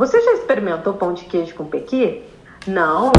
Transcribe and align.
Você 0.00 0.18
já 0.18 0.32
experimentou 0.32 0.94
pão 0.94 1.12
de 1.12 1.26
queijo 1.26 1.54
com 1.54 1.66
pequi? 1.66 2.22
Não? 2.66 3.12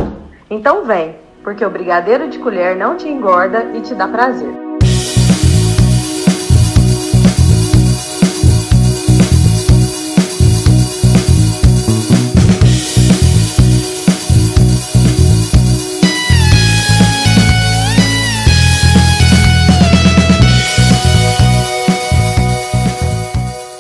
Então 0.50 0.84
vem, 0.84 1.15
porque 1.44 1.64
o 1.64 1.69
brigadeiro 1.69 2.27
de 2.27 2.40
colher 2.40 2.76
não 2.76 2.98
te 2.98 3.07
engorda 3.07 3.65
e 3.76 3.81
te 3.81 3.94
dá 3.94 4.07
prazer. 4.07 4.52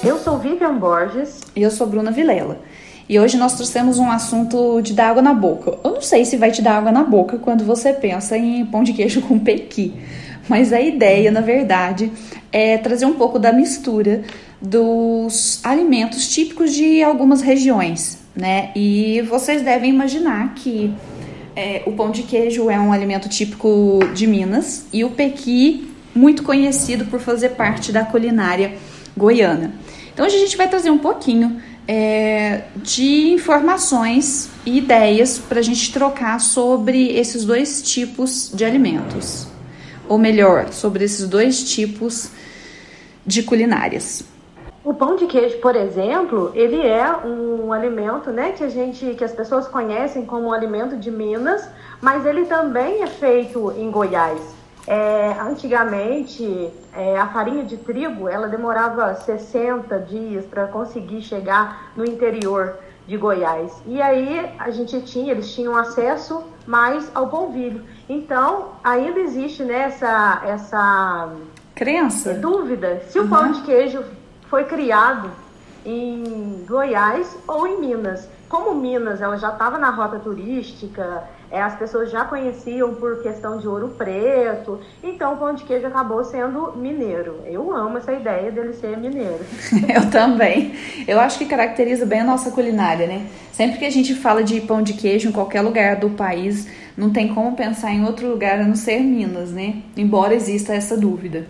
Eu 0.03 0.19
sou 0.19 0.37
Vivian 0.37 0.77
Borges. 0.77 1.41
E 1.55 1.63
eu 1.63 1.71
sou 1.71 1.87
Bruna 1.87 2.11
Vilela. 2.11 2.59
E 3.11 3.19
hoje 3.19 3.35
nós 3.35 3.55
trouxemos 3.55 3.99
um 3.99 4.09
assunto 4.09 4.79
de 4.81 4.93
dar 4.93 5.09
água 5.09 5.21
na 5.21 5.33
boca. 5.33 5.77
Eu 5.83 5.95
não 5.95 6.01
sei 6.01 6.23
se 6.23 6.37
vai 6.37 6.49
te 6.49 6.61
dar 6.61 6.77
água 6.77 6.93
na 6.93 7.03
boca 7.03 7.37
quando 7.37 7.65
você 7.65 7.91
pensa 7.91 8.37
em 8.37 8.65
pão 8.65 8.85
de 8.85 8.93
queijo 8.93 9.19
com 9.27 9.37
pequi, 9.37 9.93
mas 10.47 10.71
a 10.71 10.79
ideia, 10.79 11.29
na 11.29 11.41
verdade, 11.41 12.09
é 12.53 12.77
trazer 12.77 13.05
um 13.05 13.15
pouco 13.15 13.37
da 13.37 13.51
mistura 13.51 14.21
dos 14.61 15.59
alimentos 15.61 16.29
típicos 16.29 16.71
de 16.71 17.03
algumas 17.03 17.41
regiões, 17.41 18.17
né? 18.33 18.71
E 18.77 19.21
vocês 19.23 19.61
devem 19.61 19.89
imaginar 19.89 20.53
que 20.53 20.93
é, 21.53 21.83
o 21.85 21.91
pão 21.91 22.11
de 22.11 22.23
queijo 22.23 22.69
é 22.69 22.79
um 22.79 22.93
alimento 22.93 23.27
típico 23.27 23.99
de 24.13 24.25
Minas 24.25 24.85
e 24.93 25.03
o 25.03 25.09
pequi 25.09 25.91
muito 26.15 26.43
conhecido 26.43 27.03
por 27.03 27.19
fazer 27.19 27.49
parte 27.49 27.91
da 27.91 28.05
culinária 28.05 28.71
goiana. 29.17 29.73
Então 30.13 30.25
hoje 30.25 30.37
a 30.37 30.39
gente 30.39 30.55
vai 30.55 30.69
trazer 30.69 30.91
um 30.91 30.97
pouquinho 30.97 31.61
é, 31.93 32.67
de 32.77 33.33
informações 33.33 34.49
e 34.65 34.77
ideias 34.77 35.37
para 35.37 35.59
a 35.59 35.61
gente 35.61 35.91
trocar 35.91 36.39
sobre 36.39 37.17
esses 37.17 37.43
dois 37.43 37.81
tipos 37.81 38.49
de 38.53 38.63
alimentos, 38.63 39.45
ou 40.07 40.17
melhor, 40.17 40.71
sobre 40.71 41.03
esses 41.03 41.27
dois 41.27 41.69
tipos 41.69 42.31
de 43.25 43.43
culinárias. 43.43 44.23
O 44.85 44.93
pão 44.93 45.17
de 45.17 45.27
queijo, 45.27 45.57
por 45.57 45.75
exemplo, 45.75 46.53
ele 46.55 46.79
é 46.79 47.13
um 47.27 47.73
alimento, 47.73 48.29
né, 48.31 48.53
que 48.53 48.63
a 48.63 48.69
gente, 48.69 49.13
que 49.15 49.23
as 49.25 49.33
pessoas 49.33 49.67
conhecem 49.67 50.25
como 50.25 50.47
um 50.47 50.53
alimento 50.53 50.95
de 50.95 51.11
Minas, 51.11 51.67
mas 51.99 52.25
ele 52.25 52.45
também 52.45 53.03
é 53.03 53.07
feito 53.07 53.73
em 53.77 53.91
Goiás. 53.91 54.60
É, 54.87 55.35
antigamente, 55.39 56.71
é, 56.93 57.17
a 57.17 57.27
farinha 57.27 57.63
de 57.63 57.77
trigo 57.77 58.27
ela 58.27 58.47
demorava 58.47 59.13
60 59.13 59.99
dias 59.99 60.45
para 60.45 60.67
conseguir 60.67 61.21
chegar 61.21 61.91
no 61.95 62.03
interior 62.03 62.77
de 63.07 63.17
Goiás. 63.17 63.71
E 63.85 64.01
aí 64.01 64.51
a 64.57 64.71
gente 64.71 65.01
tinha, 65.01 65.31
eles 65.31 65.53
tinham 65.53 65.75
acesso 65.75 66.43
mais 66.65 67.11
ao 67.13 67.27
polvilho. 67.27 67.83
Então, 68.07 68.69
ainda 68.83 69.19
existe 69.19 69.63
né, 69.63 69.83
essa, 69.83 70.41
essa 70.45 71.29
crença, 71.75 72.33
dúvida 72.35 73.01
se 73.09 73.19
uhum. 73.19 73.25
o 73.25 73.29
pão 73.29 73.51
de 73.51 73.61
queijo 73.61 74.03
foi 74.49 74.65
criado 74.65 75.29
em 75.85 76.65
Goiás 76.67 77.37
ou 77.47 77.67
em 77.67 77.79
Minas. 77.79 78.29
Como 78.47 78.75
Minas 78.75 79.21
ela 79.21 79.37
já 79.37 79.49
estava 79.49 79.77
na 79.77 79.89
rota 79.89 80.19
turística, 80.19 81.23
é, 81.51 81.61
as 81.61 81.75
pessoas 81.75 82.09
já 82.09 82.23
conheciam 82.23 82.95
por 82.95 83.21
questão 83.21 83.57
de 83.57 83.67
ouro 83.67 83.89
preto, 83.97 84.79
então 85.03 85.33
o 85.33 85.37
pão 85.37 85.53
de 85.53 85.65
queijo 85.65 85.85
acabou 85.85 86.23
sendo 86.23 86.73
mineiro. 86.77 87.41
Eu 87.45 87.75
amo 87.75 87.97
essa 87.97 88.13
ideia 88.13 88.49
dele 88.49 88.73
ser 88.73 88.97
mineiro. 88.97 89.39
Eu 89.93 90.09
também. 90.09 90.73
Eu 91.05 91.19
acho 91.19 91.37
que 91.37 91.45
caracteriza 91.45 92.05
bem 92.05 92.21
a 92.21 92.23
nossa 92.23 92.51
culinária, 92.51 93.05
né? 93.05 93.27
Sempre 93.51 93.79
que 93.79 93.85
a 93.85 93.89
gente 93.89 94.15
fala 94.15 94.43
de 94.43 94.61
pão 94.61 94.81
de 94.81 94.93
queijo 94.93 95.27
em 95.27 95.31
qualquer 95.33 95.61
lugar 95.61 95.97
do 95.97 96.11
país, 96.11 96.69
não 96.95 97.09
tem 97.09 97.33
como 97.33 97.53
pensar 97.53 97.91
em 97.91 98.05
outro 98.05 98.29
lugar 98.29 98.59
a 98.61 98.63
não 98.63 98.75
ser 98.75 99.01
Minas, 99.01 99.51
né? 99.51 99.81
Embora 99.97 100.33
exista 100.33 100.73
essa 100.73 100.95
dúvida. 100.95 101.47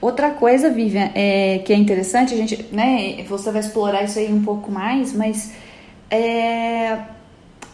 Outra 0.00 0.30
coisa, 0.30 0.70
Vivian, 0.70 1.10
é, 1.14 1.58
que 1.58 1.72
é 1.72 1.76
interessante, 1.76 2.34
a 2.34 2.36
gente, 2.36 2.66
né, 2.72 3.22
você 3.28 3.50
vai 3.52 3.60
explorar 3.60 4.02
isso 4.02 4.18
aí 4.18 4.32
um 4.32 4.42
pouco 4.42 4.72
mais, 4.72 5.12
mas 5.12 5.52
é, 6.10 6.96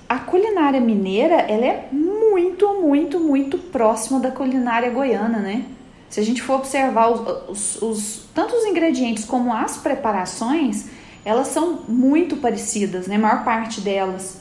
a 0.09 0.19
culinária 0.19 0.81
mineira, 0.81 1.35
ela 1.35 1.65
é 1.65 1.89
muito, 1.93 2.75
muito, 2.81 3.21
muito 3.21 3.59
próxima 3.59 4.21
da 4.21 4.31
culinária 4.31 4.91
goiana, 4.91 5.39
né? 5.39 5.65
Se 6.09 6.21
a 6.21 6.23
gente 6.23 6.41
for 6.43 6.55
observar 6.55 7.11
os, 7.11 7.21
os, 7.49 7.83
os 7.83 8.29
tanto 8.33 8.55
os 8.55 8.65
ingredientes 8.65 9.25
como 9.25 9.53
as 9.53 9.77
preparações, 9.77 10.87
elas 11.25 11.49
são 11.49 11.81
muito 11.89 12.37
parecidas, 12.37 13.07
né? 13.07 13.17
A 13.17 13.19
maior 13.19 13.45
parte 13.45 13.81
delas. 13.81 14.41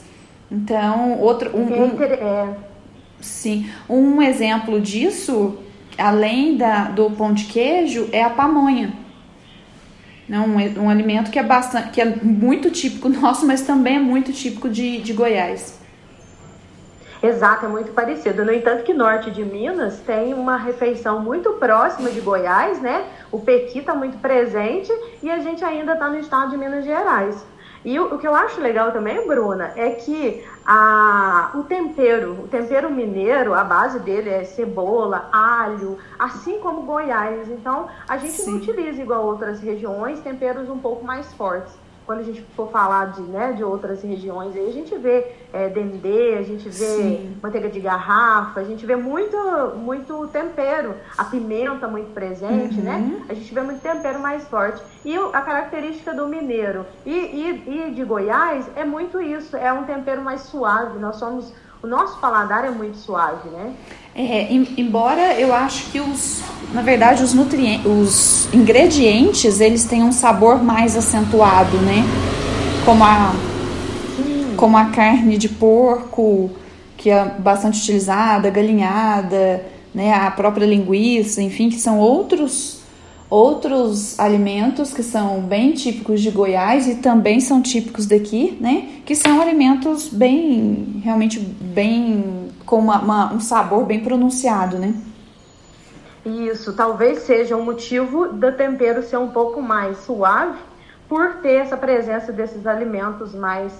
Então, 0.50 1.18
outro 1.18 1.56
um, 1.56 1.64
um, 1.64 2.02
é. 2.02 2.56
sim, 3.20 3.68
um 3.88 4.22
exemplo 4.22 4.80
disso 4.80 5.58
além 5.98 6.56
da, 6.56 6.84
do 6.84 7.10
pão 7.10 7.32
de 7.32 7.44
queijo, 7.44 8.08
é 8.12 8.22
a 8.22 8.30
pamonha. 8.30 8.92
Um, 10.28 10.82
um 10.82 10.90
alimento 10.90 11.30
que 11.30 11.38
é, 11.38 11.42
bastante, 11.42 11.90
que 11.90 12.00
é 12.00 12.04
muito 12.04 12.70
típico 12.70 13.08
nosso, 13.10 13.46
mas 13.46 13.62
também 13.62 13.96
é 13.96 14.00
muito 14.00 14.32
típico 14.32 14.68
de, 14.68 15.00
de 15.00 15.12
Goiás. 15.12 15.78
Exato, 17.22 17.66
é 17.66 17.68
muito 17.68 17.92
parecido. 17.92 18.44
No 18.44 18.52
entanto, 18.52 18.82
que 18.82 18.92
norte 18.92 19.30
de 19.30 19.44
Minas 19.44 20.00
tem 20.00 20.34
uma 20.34 20.56
refeição 20.56 21.20
muito 21.20 21.54
próxima 21.54 22.10
de 22.10 22.20
Goiás, 22.20 22.80
né? 22.80 23.04
O 23.32 23.40
pequi 23.40 23.78
está 23.78 23.94
muito 23.94 24.18
presente 24.18 24.92
e 25.22 25.30
a 25.30 25.38
gente 25.38 25.64
ainda 25.64 25.94
está 25.94 26.08
no 26.08 26.18
estado 26.18 26.50
de 26.50 26.56
Minas 26.56 26.84
Gerais. 26.84 27.44
E 27.86 28.00
o, 28.00 28.16
o, 28.16 28.18
que 28.18 28.26
eu 28.26 28.34
acho 28.34 28.60
legal 28.60 28.90
também, 28.90 29.24
Bruna, 29.28 29.72
é 29.76 29.90
que 29.90 30.44
a, 30.66 31.52
o 31.54 31.62
tempero, 31.62 32.32
o 32.42 32.48
tempero 32.48 32.90
mineiro, 32.90 33.54
a 33.54 33.62
base 33.62 34.00
dele 34.00 34.28
é 34.28 34.42
cebola, 34.42 35.28
alho, 35.30 35.96
assim 36.18 36.58
como 36.58 36.82
Goiás. 36.82 37.48
Então, 37.48 37.86
a 38.08 38.16
gente 38.16 38.32
Sim. 38.32 38.50
não 38.50 38.58
utiliza 38.58 39.00
igual 39.00 39.24
outras 39.24 39.60
regiões 39.60 40.18
temperos 40.18 40.68
um 40.68 40.78
pouco 40.80 41.04
mais 41.04 41.32
fortes 41.34 41.72
quando 42.06 42.20
a 42.20 42.22
gente 42.22 42.40
for 42.54 42.70
falar 42.70 43.12
de, 43.12 43.20
né, 43.22 43.52
de 43.52 43.64
outras 43.64 44.00
regiões, 44.02 44.54
aí 44.54 44.68
a 44.68 44.72
gente 44.72 44.96
vê 44.96 45.32
é, 45.52 45.68
dendê, 45.68 46.36
a 46.38 46.42
gente 46.42 46.68
vê 46.68 46.72
Sim. 46.72 47.36
manteiga 47.42 47.68
de 47.68 47.80
garrafa, 47.80 48.60
a 48.60 48.64
gente 48.64 48.86
vê 48.86 48.94
muito, 48.94 49.36
muito 49.76 50.28
tempero, 50.28 50.94
a 51.18 51.24
pimenta 51.24 51.88
muito 51.88 52.12
presente, 52.12 52.80
né? 52.80 52.96
uhum. 52.96 53.18
né? 53.18 53.26
A 53.28 53.34
gente 53.34 53.52
vê 53.52 53.60
muito 53.60 53.80
tempero 53.80 54.20
mais 54.20 54.46
forte. 54.46 54.80
E 55.04 55.16
a 55.16 55.40
característica 55.40 56.14
do 56.14 56.28
mineiro 56.28 56.86
e, 57.04 57.10
e, 57.10 57.88
e 57.88 57.94
de 57.94 58.04
Goiás 58.04 58.70
é 58.76 58.84
muito 58.84 59.20
isso, 59.20 59.56
é 59.56 59.72
um 59.72 59.84
tempero 59.84 60.22
mais 60.22 60.42
suave. 60.42 60.98
Nós 60.98 61.16
somos 61.16 61.52
o 61.82 61.86
nosso 61.86 62.18
paladar 62.20 62.64
é 62.64 62.70
muito 62.70 62.96
suave, 62.96 63.48
né? 63.48 63.76
É, 64.18 64.48
embora 64.78 65.38
eu 65.38 65.52
acho 65.52 65.90
que 65.90 66.00
os, 66.00 66.40
na 66.72 66.80
verdade, 66.80 67.22
os 67.22 67.34
nutrientes, 67.34 67.84
os 67.84 68.48
ingredientes, 68.54 69.60
eles 69.60 69.84
têm 69.84 70.02
um 70.02 70.10
sabor 70.10 70.62
mais 70.62 70.96
acentuado, 70.96 71.76
né? 71.78 72.02
Como 72.86 73.04
a, 73.04 73.34
como 74.56 74.74
a 74.78 74.86
carne 74.86 75.36
de 75.36 75.50
porco, 75.50 76.50
que 76.96 77.10
é 77.10 77.24
bastante 77.38 77.78
utilizada, 77.78 78.48
galinhada, 78.48 79.62
né? 79.94 80.14
A 80.14 80.30
própria 80.30 80.64
linguiça, 80.64 81.42
enfim, 81.42 81.68
que 81.68 81.78
são 81.78 81.98
outros 81.98 82.76
outros 83.28 84.18
alimentos 84.20 84.92
que 84.92 85.02
são 85.02 85.40
bem 85.40 85.72
típicos 85.72 86.22
de 86.22 86.30
Goiás 86.30 86.86
e 86.86 86.94
também 86.96 87.40
são 87.40 87.60
típicos 87.60 88.06
daqui, 88.06 88.56
né? 88.60 88.84
Que 89.04 89.14
são 89.14 89.40
alimentos 89.40 90.08
bem, 90.08 91.02
realmente 91.04 91.38
bem, 91.38 92.24
com 92.66 92.78
uma, 92.78 92.98
uma, 92.98 93.32
um 93.32 93.40
sabor 93.40 93.86
bem 93.86 94.00
pronunciado, 94.00 94.78
né? 94.78 94.94
Isso, 96.24 96.72
talvez 96.72 97.20
seja 97.20 97.56
o 97.56 97.60
um 97.60 97.64
motivo 97.64 98.28
do 98.28 98.50
tempero 98.52 99.02
ser 99.02 99.16
um 99.16 99.28
pouco 99.28 99.62
mais 99.62 99.98
suave 99.98 100.58
por 101.08 101.36
ter 101.36 101.54
essa 101.54 101.76
presença 101.76 102.32
desses 102.32 102.66
alimentos 102.66 103.32
mais 103.32 103.72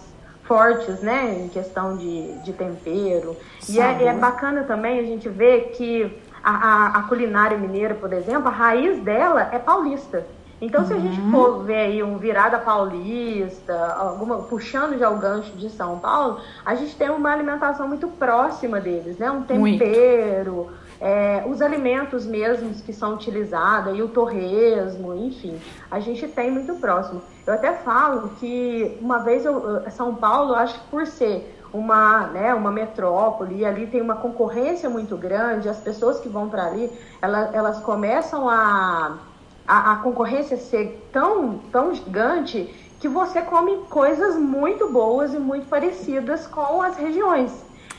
fortes, 0.44 1.00
né, 1.00 1.40
em 1.40 1.48
questão 1.48 1.96
de, 1.96 2.38
de 2.44 2.52
tempero. 2.52 3.36
E 3.68 3.80
é, 3.80 4.04
é, 4.04 4.14
bacana 4.14 4.62
também 4.62 5.00
a 5.00 5.02
gente 5.02 5.28
ver 5.28 5.72
que 5.76 6.22
a, 6.42 6.50
a, 6.50 6.86
a, 6.98 7.02
culinária 7.02 7.58
mineira, 7.58 7.94
por 7.94 8.12
exemplo, 8.12 8.46
a 8.46 8.52
raiz 8.52 9.00
dela 9.00 9.48
é 9.52 9.58
paulista. 9.58 10.24
Então, 10.60 10.80
uhum. 10.80 10.86
se 10.86 10.94
a 10.94 10.98
gente 10.98 11.20
uhum. 11.20 11.30
for 11.30 11.64
ver 11.64 11.76
aí 11.76 12.02
um 12.02 12.16
virada 12.16 12.58
paulista, 12.58 13.74
alguma, 13.98 14.38
puxando 14.38 14.98
já 14.98 15.10
o 15.10 15.18
gancho 15.18 15.52
de 15.52 15.68
São 15.68 15.98
Paulo, 15.98 16.40
a 16.64 16.74
gente 16.74 16.96
tem 16.96 17.10
uma 17.10 17.30
alimentação 17.30 17.86
muito 17.86 18.08
próxima 18.08 18.80
deles, 18.80 19.18
né? 19.18 19.30
Um 19.30 19.42
tempero, 19.42 20.70
é, 21.00 21.44
os 21.46 21.60
alimentos 21.60 22.24
mesmos 22.26 22.80
que 22.80 22.92
são 22.92 23.14
utilizados, 23.14 23.96
e 23.96 24.02
o 24.02 24.08
torresmo, 24.08 25.14
enfim, 25.14 25.60
a 25.90 26.00
gente 26.00 26.26
tem 26.28 26.50
muito 26.50 26.74
próximo. 26.76 27.22
Eu 27.46 27.52
até 27.52 27.74
falo 27.74 28.30
que 28.40 28.96
uma 29.00 29.18
vez 29.18 29.44
eu, 29.44 29.82
São 29.90 30.14
Paulo, 30.14 30.54
acho 30.54 30.80
que 30.80 30.86
por 30.88 31.06
ser 31.06 31.54
uma, 31.72 32.28
né, 32.28 32.54
uma 32.54 32.72
metrópole, 32.72 33.56
e 33.56 33.64
ali 33.66 33.86
tem 33.86 34.00
uma 34.00 34.16
concorrência 34.16 34.88
muito 34.88 35.16
grande, 35.18 35.68
as 35.68 35.78
pessoas 35.80 36.18
que 36.18 36.28
vão 36.28 36.48
para 36.48 36.64
ali, 36.64 36.90
elas, 37.20 37.54
elas 37.54 37.80
começam 37.80 38.48
a, 38.48 39.18
a, 39.66 39.92
a, 39.92 39.96
concorrência 39.96 40.56
ser 40.56 41.08
tão, 41.12 41.58
tão 41.72 41.94
gigante 41.94 42.74
que 43.00 43.08
você 43.08 43.42
come 43.42 43.76
coisas 43.90 44.36
muito 44.36 44.90
boas 44.90 45.34
e 45.34 45.38
muito 45.38 45.66
parecidas 45.66 46.46
com 46.46 46.82
as 46.82 46.96
regiões. 46.96 47.52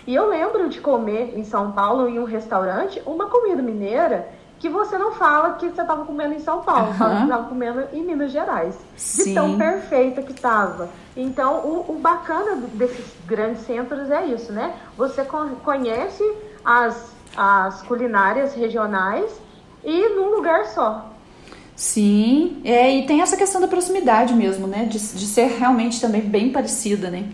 E 0.05 0.15
eu 0.15 0.27
lembro 0.27 0.69
de 0.69 0.79
comer 0.79 1.37
em 1.37 1.43
São 1.43 1.71
Paulo, 1.71 2.07
em 2.07 2.17
um 2.17 2.23
restaurante, 2.23 3.01
uma 3.05 3.27
comida 3.27 3.61
mineira 3.61 4.27
que 4.59 4.69
você 4.69 4.97
não 4.97 5.11
fala 5.11 5.53
que 5.53 5.69
você 5.69 5.81
estava 5.81 6.03
comendo 6.05 6.33
em 6.33 6.39
São 6.39 6.61
Paulo, 6.61 6.87
uhum. 6.87 6.93
fala 6.95 7.15
que 7.17 7.23
estava 7.23 7.47
comendo 7.47 7.83
em 7.93 8.03
Minas 8.03 8.31
Gerais. 8.31 8.75
Sim. 8.95 9.25
De 9.25 9.33
tão 9.35 9.57
perfeita 9.57 10.21
que 10.21 10.31
estava. 10.31 10.89
Então, 11.15 11.57
o, 11.57 11.85
o, 11.89 11.99
bacana 11.99 12.55
desses 12.73 13.05
grandes 13.25 13.61
centros 13.61 14.09
é 14.09 14.25
isso, 14.25 14.51
né? 14.51 14.75
Você 14.97 15.23
conhece 15.63 16.23
as, 16.65 17.11
as 17.35 17.81
culinárias 17.83 18.53
regionais 18.55 19.39
e 19.83 20.09
num 20.09 20.35
lugar 20.35 20.65
só. 20.67 21.16
Sim, 21.77 22.59
é, 22.65 22.91
e 22.91 23.05
tem 23.05 23.21
essa 23.21 23.37
questão 23.37 23.61
da 23.61 23.67
proximidade 23.67 24.33
mesmo, 24.33 24.65
né? 24.65 24.85
De, 24.85 24.97
de 24.97 25.25
ser 25.27 25.45
realmente 25.59 26.01
também 26.01 26.21
bem 26.21 26.51
parecida, 26.51 27.11
né? 27.11 27.29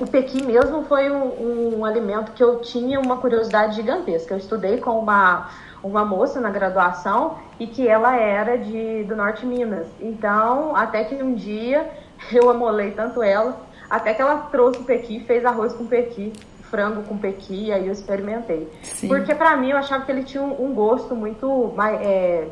O 0.00 0.06
pequi 0.06 0.42
mesmo 0.42 0.82
foi 0.84 1.10
um, 1.10 1.80
um, 1.80 1.84
alimento 1.84 2.32
que 2.32 2.42
eu 2.42 2.60
tinha 2.62 2.98
uma 2.98 3.18
curiosidade 3.18 3.76
gigantesca. 3.76 4.32
Eu 4.32 4.38
estudei 4.38 4.78
com 4.78 4.98
uma, 4.98 5.50
uma 5.82 6.06
moça 6.06 6.40
na 6.40 6.48
graduação 6.48 7.36
e 7.60 7.66
que 7.66 7.86
ela 7.86 8.16
era 8.16 8.56
de, 8.56 9.04
do 9.04 9.14
Norte 9.14 9.42
de 9.42 9.46
Minas. 9.46 9.86
Então, 10.00 10.74
até 10.74 11.04
que 11.04 11.22
um 11.22 11.34
dia 11.34 11.86
eu 12.32 12.48
amolei 12.48 12.92
tanto 12.92 13.22
ela, 13.22 13.60
até 13.90 14.14
que 14.14 14.22
ela 14.22 14.48
trouxe 14.50 14.80
o 14.80 14.84
pequi, 14.84 15.20
fez 15.20 15.44
arroz 15.44 15.74
com 15.74 15.84
pequi, 15.84 16.32
frango 16.74 17.04
com 17.04 17.16
pequi, 17.16 17.70
aí 17.72 17.86
eu 17.86 17.92
experimentei. 17.92 18.68
Sim. 18.82 19.06
Porque 19.06 19.32
para 19.32 19.56
mim 19.56 19.70
eu 19.70 19.76
achava 19.76 20.04
que 20.04 20.10
ele 20.10 20.24
tinha 20.24 20.42
um, 20.42 20.66
um 20.66 20.74
gosto 20.74 21.14
muito 21.14 21.72
é, 22.02 22.48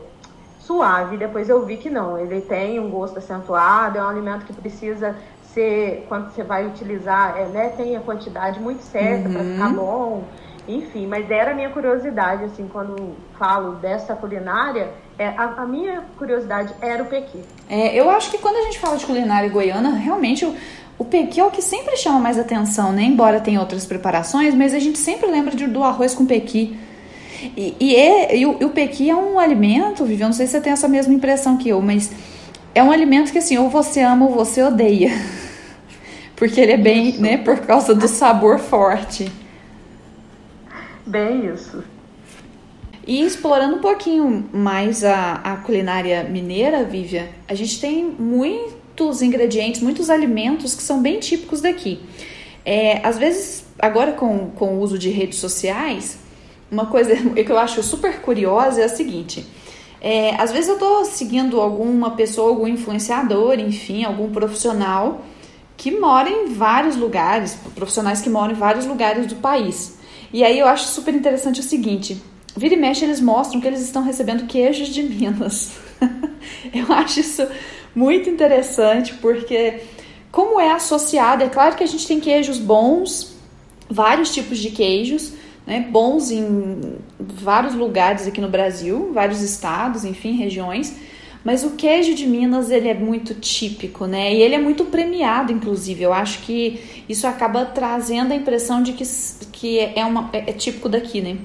suave. 0.60 1.16
Depois 1.16 1.48
eu 1.48 1.66
vi 1.66 1.76
que 1.76 1.90
não, 1.90 2.16
ele 2.16 2.40
tem 2.40 2.78
um 2.78 2.88
gosto 2.88 3.18
acentuado, 3.18 3.98
é 3.98 4.02
um 4.02 4.08
alimento 4.08 4.46
que 4.46 4.52
precisa 4.52 5.16
você, 5.42 6.04
quando 6.08 6.30
você 6.30 6.44
vai 6.44 6.64
utilizar, 6.66 7.36
é, 7.36 7.46
né, 7.46 7.68
tem 7.76 7.96
a 7.96 8.00
quantidade 8.00 8.60
muito 8.60 8.82
certa 8.82 9.28
uhum. 9.28 9.34
para 9.34 9.44
ficar 9.44 9.68
bom, 9.74 10.24
enfim, 10.66 11.06
mas 11.06 11.28
era 11.28 11.50
a 11.50 11.54
minha 11.54 11.70
curiosidade, 11.70 12.44
assim, 12.44 12.68
quando 12.72 13.16
falo 13.36 13.72
dessa 13.72 14.14
culinária, 14.14 14.90
é, 15.18 15.28
a, 15.28 15.62
a 15.62 15.66
minha 15.66 16.04
curiosidade 16.16 16.72
era 16.80 17.02
o 17.02 17.06
pequi. 17.06 17.42
É, 17.68 17.94
eu 17.94 18.08
acho 18.08 18.30
que 18.30 18.38
quando 18.38 18.56
a 18.56 18.62
gente 18.62 18.78
fala 18.78 18.96
de 18.96 19.04
culinária 19.04 19.50
goiana, 19.50 19.90
realmente 19.90 20.44
o, 20.44 20.54
o 20.98 21.04
pequi 21.04 21.40
é 21.40 21.44
o 21.44 21.50
que 21.50 21.62
sempre 21.62 21.96
chama 21.96 22.18
mais 22.18 22.38
atenção, 22.38 22.92
né? 22.92 23.02
Embora 23.02 23.40
tenha 23.40 23.60
outras 23.60 23.84
preparações, 23.84 24.54
mas 24.54 24.74
a 24.74 24.78
gente 24.78 24.98
sempre 24.98 25.30
lembra 25.30 25.54
de, 25.54 25.66
do 25.66 25.82
arroz 25.82 26.14
com 26.14 26.24
pequi. 26.24 26.76
E, 27.56 27.74
e, 27.80 27.96
é, 27.96 28.36
e, 28.36 28.46
o, 28.46 28.56
e 28.60 28.64
o 28.64 28.70
pequi 28.70 29.10
é 29.10 29.16
um 29.16 29.38
alimento, 29.38 30.04
Vivi, 30.04 30.22
eu 30.22 30.28
não 30.28 30.32
sei 30.32 30.46
se 30.46 30.52
você 30.52 30.60
tem 30.60 30.72
essa 30.72 30.86
mesma 30.86 31.12
impressão 31.12 31.56
que 31.56 31.68
eu, 31.68 31.82
mas 31.82 32.12
é 32.74 32.82
um 32.82 32.92
alimento 32.92 33.32
que 33.32 33.38
assim, 33.38 33.58
ou 33.58 33.68
você 33.68 34.00
ama 34.00 34.26
ou 34.26 34.32
você 34.32 34.62
odeia. 34.62 35.10
Porque 36.36 36.60
ele 36.60 36.72
é 36.72 36.76
bem, 36.76 37.10
isso. 37.10 37.22
né, 37.22 37.36
por 37.36 37.58
causa 37.60 37.94
do 37.94 38.06
sabor 38.06 38.58
forte. 38.58 39.30
Bem 41.04 41.52
isso. 41.52 41.82
E 43.06 43.22
explorando 43.22 43.76
um 43.76 43.80
pouquinho 43.80 44.48
mais 44.52 45.02
a, 45.02 45.34
a 45.42 45.56
culinária 45.56 46.22
mineira, 46.24 46.84
Vívia, 46.84 47.30
a 47.48 47.54
gente 47.54 47.80
tem 47.80 48.14
muitos 48.92 49.22
ingredientes, 49.22 49.80
muitos 49.80 50.10
alimentos 50.10 50.74
que 50.74 50.82
são 50.82 51.00
bem 51.00 51.18
típicos 51.18 51.60
daqui. 51.60 52.00
É, 52.64 53.00
às 53.04 53.18
vezes, 53.18 53.64
agora 53.78 54.12
com, 54.12 54.50
com 54.50 54.76
o 54.76 54.80
uso 54.80 54.98
de 54.98 55.08
redes 55.08 55.38
sociais, 55.38 56.18
uma 56.70 56.86
coisa 56.86 57.14
que 57.34 57.50
eu 57.50 57.58
acho 57.58 57.82
super 57.82 58.20
curiosa 58.20 58.82
é 58.82 58.84
a 58.84 58.88
seguinte. 58.88 59.46
É, 60.00 60.34
às 60.36 60.52
vezes 60.52 60.68
eu 60.68 60.74
estou 60.74 61.04
seguindo 61.04 61.60
alguma 61.60 62.10
pessoa, 62.10 62.50
algum 62.50 62.68
influenciador, 62.68 63.58
enfim, 63.58 64.04
algum 64.04 64.30
profissional 64.30 65.24
que 65.76 65.90
mora 65.90 66.28
em 66.28 66.52
vários 66.52 66.96
lugares, 66.96 67.56
profissionais 67.74 68.20
que 68.20 68.28
moram 68.28 68.52
em 68.52 68.56
vários 68.56 68.84
lugares 68.84 69.26
do 69.26 69.36
país. 69.36 69.96
E 70.32 70.44
aí 70.44 70.58
eu 70.58 70.66
acho 70.66 70.86
super 70.86 71.14
interessante 71.14 71.60
o 71.60 71.62
seguinte: 71.62 72.20
vira 72.56 72.74
e 72.74 72.76
mexe 72.76 73.04
eles 73.04 73.20
mostram 73.20 73.60
que 73.60 73.66
eles 73.66 73.80
estão 73.80 74.02
recebendo 74.02 74.46
queijos 74.46 74.88
de 74.88 75.02
Minas. 75.02 75.72
eu 76.74 76.92
acho 76.92 77.20
isso 77.20 77.46
muito 77.94 78.28
interessante 78.28 79.14
porque 79.14 79.80
como 80.30 80.58
é 80.58 80.72
associado, 80.72 81.44
é 81.44 81.48
claro 81.48 81.76
que 81.76 81.84
a 81.84 81.86
gente 81.86 82.06
tem 82.06 82.18
queijos 82.18 82.58
bons, 82.58 83.36
vários 83.88 84.32
tipos 84.32 84.58
de 84.58 84.70
queijos, 84.70 85.34
né, 85.66 85.86
bons 85.90 86.30
em 86.30 86.98
vários 87.18 87.74
lugares 87.74 88.26
aqui 88.26 88.40
no 88.40 88.48
Brasil, 88.48 89.12
vários 89.12 89.42
estados, 89.42 90.04
enfim, 90.04 90.32
regiões. 90.32 90.96
Mas 91.44 91.64
o 91.64 91.70
queijo 91.72 92.14
de 92.14 92.26
Minas, 92.26 92.70
ele 92.70 92.88
é 92.88 92.94
muito 92.94 93.34
típico, 93.34 94.06
né? 94.06 94.32
E 94.32 94.40
ele 94.40 94.54
é 94.54 94.60
muito 94.60 94.84
premiado, 94.84 95.52
inclusive. 95.52 96.00
Eu 96.00 96.12
acho 96.12 96.40
que 96.42 97.02
isso 97.08 97.26
acaba 97.26 97.64
trazendo 97.64 98.32
a 98.32 98.36
impressão 98.36 98.80
de 98.80 98.92
que, 98.92 99.04
que 99.50 99.80
é, 99.80 100.04
uma, 100.04 100.30
é, 100.32 100.50
é 100.50 100.52
típico 100.52 100.88
daqui, 100.88 101.20
né? 101.20 101.38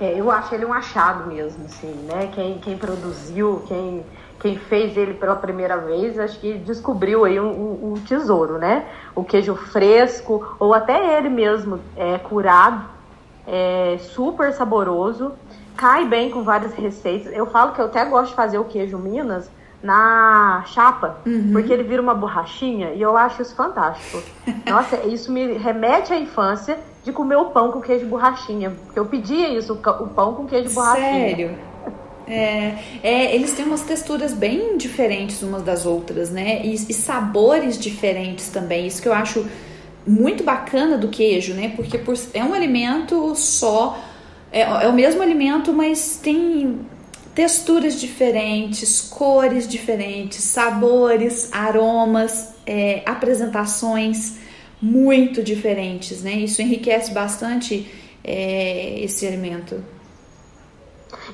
É, 0.00 0.18
eu 0.18 0.30
acho 0.30 0.54
ele 0.54 0.64
um 0.64 0.72
achado 0.72 1.28
mesmo, 1.28 1.64
assim, 1.64 1.92
né? 2.04 2.30
Quem, 2.32 2.58
quem 2.58 2.78
produziu, 2.78 3.64
quem, 3.66 4.04
quem 4.40 4.56
fez 4.56 4.96
ele 4.96 5.14
pela 5.14 5.36
primeira 5.36 5.76
vez, 5.76 6.18
acho 6.18 6.40
que 6.40 6.54
descobriu 6.54 7.24
aí 7.24 7.38
um, 7.38 7.92
um, 7.92 7.94
tesouro, 8.06 8.58
né? 8.58 8.86
O 9.14 9.22
queijo 9.22 9.54
fresco, 9.54 10.56
ou 10.58 10.74
até 10.74 11.18
ele 11.18 11.28
mesmo 11.28 11.78
é 11.96 12.18
curado, 12.18 12.84
é 13.46 13.98
super 13.98 14.52
saboroso 14.52 15.32
cai 15.80 16.06
bem 16.06 16.30
com 16.30 16.42
várias 16.42 16.74
receitas. 16.74 17.32
Eu 17.32 17.46
falo 17.46 17.72
que 17.72 17.80
eu 17.80 17.86
até 17.86 18.04
gosto 18.04 18.30
de 18.30 18.36
fazer 18.36 18.58
o 18.58 18.64
queijo 18.64 18.98
Minas 18.98 19.50
na 19.82 20.62
chapa, 20.66 21.16
uhum. 21.24 21.52
porque 21.52 21.72
ele 21.72 21.82
vira 21.82 22.02
uma 22.02 22.14
borrachinha 22.14 22.92
e 22.92 23.00
eu 23.00 23.16
acho 23.16 23.40
isso 23.40 23.56
fantástico. 23.56 24.22
Nossa, 24.68 25.06
isso 25.06 25.32
me 25.32 25.54
remete 25.54 26.12
à 26.12 26.18
infância 26.18 26.78
de 27.02 27.10
comer 27.12 27.36
o 27.36 27.46
pão 27.46 27.72
com 27.72 27.80
queijo 27.80 28.04
borrachinha. 28.06 28.70
Porque 28.84 28.98
eu 28.98 29.06
pedia 29.06 29.48
isso, 29.48 29.72
o 29.72 30.08
pão 30.08 30.34
com 30.34 30.46
queijo 30.46 30.74
borrachinha. 30.74 31.30
Sério? 31.30 31.69
É, 32.30 32.74
é, 33.02 33.34
eles 33.34 33.52
têm 33.52 33.64
umas 33.64 33.82
texturas 33.82 34.32
bem 34.32 34.76
diferentes 34.76 35.42
umas 35.42 35.62
das 35.62 35.84
outras, 35.84 36.30
né? 36.30 36.64
E, 36.64 36.74
e, 36.74 36.94
sabores 36.94 37.78
diferentes 37.78 38.48
também. 38.48 38.86
Isso 38.86 39.02
que 39.02 39.08
eu 39.08 39.12
acho 39.12 39.46
muito 40.06 40.44
bacana 40.44 40.96
do 40.96 41.08
queijo, 41.08 41.54
né? 41.54 41.72
Porque 41.74 41.98
por, 41.98 42.16
é 42.32 42.44
um 42.44 42.54
alimento 42.54 43.34
só 43.34 43.98
é, 44.52 44.62
é 44.62 44.88
o 44.88 44.92
mesmo 44.92 45.22
alimento, 45.22 45.72
mas 45.72 46.18
tem 46.22 46.80
texturas 47.34 48.00
diferentes, 48.00 49.00
cores 49.00 49.66
diferentes, 49.66 50.42
sabores, 50.42 51.48
aromas, 51.52 52.54
é, 52.66 53.02
apresentações 53.06 54.38
muito 54.80 55.42
diferentes, 55.42 56.22
né? 56.22 56.32
Isso 56.32 56.62
enriquece 56.62 57.12
bastante 57.12 57.86
é, 58.24 59.00
esse 59.00 59.26
alimento. 59.26 59.82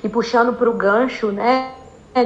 E 0.03 0.09
puxando 0.09 0.53
para 0.53 0.69
o 0.69 0.73
gancho, 0.73 1.31
né, 1.31 1.73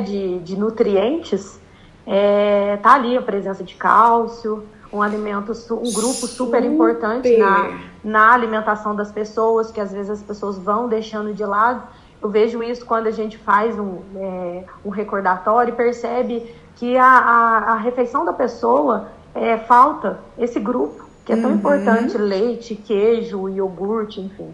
de, 0.06 0.40
de 0.40 0.58
nutrientes, 0.58 1.60
é, 2.06 2.78
tá 2.78 2.96
ali 2.96 3.18
a 3.18 3.22
presença 3.22 3.64
de 3.64 3.76
cálcio, 3.76 4.64
um 4.92 5.02
alimento, 5.02 5.52
um 5.72 5.94
grupo 5.94 6.28
super, 6.28 6.64
importante 6.64 7.38
na, 7.38 7.80
na 8.04 8.34
alimentação 8.34 8.96
das 8.96 9.12
pessoas, 9.12 9.72
que 9.72 9.80
às 9.80 9.92
vezes 9.92 10.10
as 10.10 10.22
pessoas 10.22 10.58
vão 10.58 10.88
deixando 10.88 11.34
de 11.34 11.46
lado. 11.46 11.84
Eu 12.22 12.30
vejo 12.30 12.62
isso 12.62 12.86
quando 12.86 13.08
a 13.08 13.12
gente 13.12 13.38
faz 13.38 13.80
um, 13.80 14.00
é, 14.16 14.64
um 14.86 14.90
recordatório 14.90 15.74
e 15.74 15.76
percebe 15.76 16.54
que 16.76 16.98
a, 16.98 17.06
a, 17.06 17.58
a 17.74 17.76
refeição 17.78 18.26
da 18.26 18.34
pessoa 18.34 19.10
é, 19.34 19.58
falta 19.58 20.20
esse 20.38 20.60
grupo, 20.60 21.06
que 21.26 21.32
é 21.32 21.36
tão 21.38 21.52
uhum. 21.52 21.56
importante, 21.56 22.18
leite, 22.18 22.76
queijo, 22.76 23.48
iogurte, 23.48 24.20
enfim. 24.20 24.54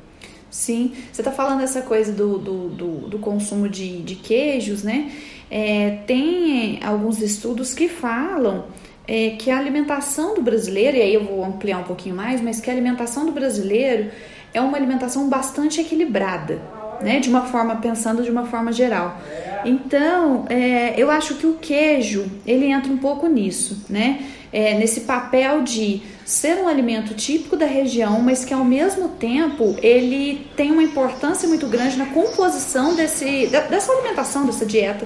Sim, 0.50 0.94
você 1.12 1.22
está 1.22 1.32
falando 1.32 1.62
essa 1.62 1.82
coisa 1.82 2.12
do, 2.12 2.38
do, 2.38 2.70
do, 2.70 2.88
do 3.10 3.20
consumo 3.20 3.68
de, 3.68 4.01
de 4.01 4.16
queijos, 4.16 4.84
né? 4.84 5.12
É, 5.50 6.00
tem 6.06 6.80
alguns 6.84 7.22
estudos 7.22 7.74
que 7.74 7.88
falam 7.88 8.66
é 9.08 9.32
que 9.32 9.50
a 9.50 9.58
alimentação 9.58 10.36
do 10.36 10.42
brasileiro, 10.42 10.98
e 10.98 11.01
aí 11.01 11.13
eu 11.13 11.24
vou 11.24 11.44
ampliar 11.44 11.80
um 11.80 11.84
pouquinho 11.84 12.13
mais, 12.13 12.42
mas 12.42 12.60
que 12.60 12.70
a 12.70 12.74
alimentação 12.74 13.25
do 13.25 13.32
brasileiro 13.32 14.12
é 14.54 14.60
uma 14.60 14.77
alimentação 14.77 15.30
bastante 15.30 15.80
equilibrada, 15.80 16.60
né? 17.01 17.20
De 17.20 17.30
uma 17.30 17.44
forma, 17.44 17.77
pensando 17.77 18.22
de 18.22 18.30
uma 18.30 18.46
forma 18.46 18.72
geral. 18.74 19.18
Então, 19.63 20.46
é, 20.50 20.94
eu 20.98 21.10
acho 21.10 21.36
que 21.36 21.48
o 21.48 21.54
queijo, 21.54 22.30
ele 22.46 22.66
entra 22.66 22.92
um 22.92 22.98
pouco 22.98 23.27
nisso, 23.27 23.86
né? 23.89 24.25
É, 24.51 24.74
nesse 24.75 25.01
papel 25.01 25.62
de 25.62 26.01
ser 26.25 26.58
um 26.58 26.68
alimento 26.68 27.13
típico 27.13 27.58
da 27.58 27.66
região, 27.66 28.22
mas 28.22 28.46
que 28.46 28.54
ao 28.54 28.63
mesmo 28.63 29.10
tempo 29.10 29.75
ele 29.82 30.50
tem 30.56 30.72
uma 30.72 30.84
importância 30.84 31.48
muito 31.50 31.68
grande 31.68 31.98
na 31.98 32.06
composição 32.08 32.96
desse, 32.96 33.48
dessa 33.48 33.92
alimentação, 33.92 34.46
dessa 34.46 34.66
dieta 34.66 35.06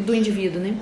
do 0.00 0.14
indivíduo, 0.14 0.60
né? 0.60 0.76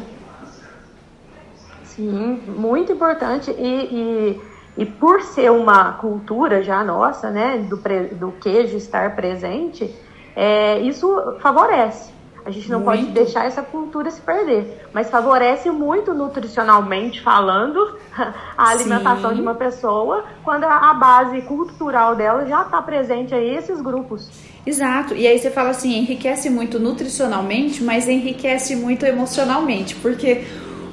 Sim, 1.85 2.43
muito 2.47 2.93
importante. 2.93 3.51
E, 3.51 4.41
e, 4.77 4.83
e, 4.83 4.87
por 4.87 5.23
ser 5.23 5.51
uma 5.51 5.95
cultura 5.95 6.63
já 6.63 6.85
nossa, 6.85 7.31
né, 7.31 7.59
do, 7.59 7.77
do 8.17 8.33
queijo 8.33 8.77
estar 8.77 9.17
presente, 9.17 9.95
é, 10.35 10.79
isso 10.81 11.09
favorece. 11.41 12.15
A 12.47 12.50
gente 12.53 12.71
não 12.71 12.79
muito. 12.79 13.00
pode 13.00 13.12
deixar 13.12 13.45
essa 13.45 13.61
cultura 13.61 14.09
se 14.09 14.21
perder. 14.21 14.87
Mas 14.93 15.11
favorece 15.11 15.69
muito 15.69 16.15
nutricionalmente 16.15 17.21
falando 17.21 17.99
a 18.57 18.69
alimentação 18.71 19.31
Sim. 19.31 19.37
de 19.37 19.43
uma 19.43 19.57
pessoa 19.57 20.25
quando 20.45 20.62
a 20.62 20.95
base 20.95 21.43
cultural 21.43 22.15
dela 22.15 22.47
já 22.47 22.62
está 22.62 22.81
presente 22.81 23.35
a 23.35 23.43
esses 23.43 23.81
grupos. 23.81 24.31
Exato. 24.65 25.15
E 25.15 25.26
aí 25.26 25.38
você 25.38 25.50
fala 25.50 25.71
assim, 25.71 25.99
enriquece 25.99 26.49
muito 26.49 26.79
nutricionalmente, 26.79 27.83
mas 27.83 28.09
enriquece 28.09 28.76
muito 28.76 29.05
emocionalmente, 29.05 29.97
porque 29.97 30.45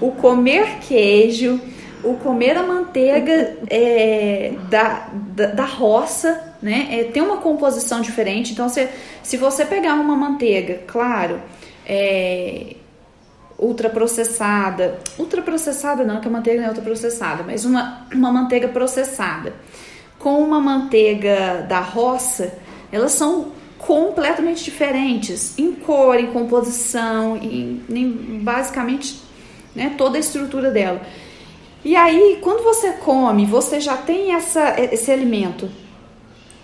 o 0.01 0.11
comer 0.11 0.79
queijo, 0.79 1.59
o 2.03 2.15
comer 2.15 2.57
a 2.57 2.63
manteiga 2.63 3.57
é, 3.69 4.53
da, 4.69 5.07
da, 5.13 5.45
da, 5.47 5.65
roça, 5.65 6.52
né? 6.63 6.87
É, 6.89 7.03
tem 7.03 7.21
uma 7.21 7.37
composição 7.37 7.99
diferente. 7.99 8.53
Então, 8.53 8.69
se, 8.69 8.87
se 9.21 9.35
você 9.35 9.65
pegar 9.65 9.95
uma 9.95 10.15
manteiga, 10.15 10.81
claro, 10.87 11.41
é, 11.85 12.77
ultraprocessada, 13.59 14.97
ultraprocessada 15.19 16.05
não, 16.05 16.21
que 16.21 16.27
a 16.29 16.31
manteiga 16.31 16.61
não 16.61 16.67
é 16.67 16.69
ultraprocessada, 16.69 17.43
mas 17.43 17.65
uma, 17.65 18.07
uma 18.13 18.31
manteiga 18.31 18.69
processada 18.69 19.53
com 20.17 20.41
uma 20.41 20.61
manteiga 20.61 21.65
da 21.67 21.81
roça, 21.81 22.53
elas 22.89 23.11
são 23.11 23.51
completamente 23.77 24.63
diferentes 24.63 25.59
em 25.59 25.73
cor, 25.73 26.17
em 26.17 26.27
composição, 26.27 27.35
em, 27.35 27.81
em 27.89 28.39
basicamente 28.41 29.21
né, 29.75 29.93
toda 29.97 30.15
a 30.15 30.19
estrutura 30.21 30.71
dela. 30.71 31.01
E 31.83 31.97
aí, 31.97 32.39
quando 32.41 32.63
você 32.63 32.93
come, 32.93 33.45
você 33.45 33.81
já 33.81 33.97
tem 33.97 34.33
essa, 34.33 34.79
esse 34.79 35.11
alimento 35.11 35.69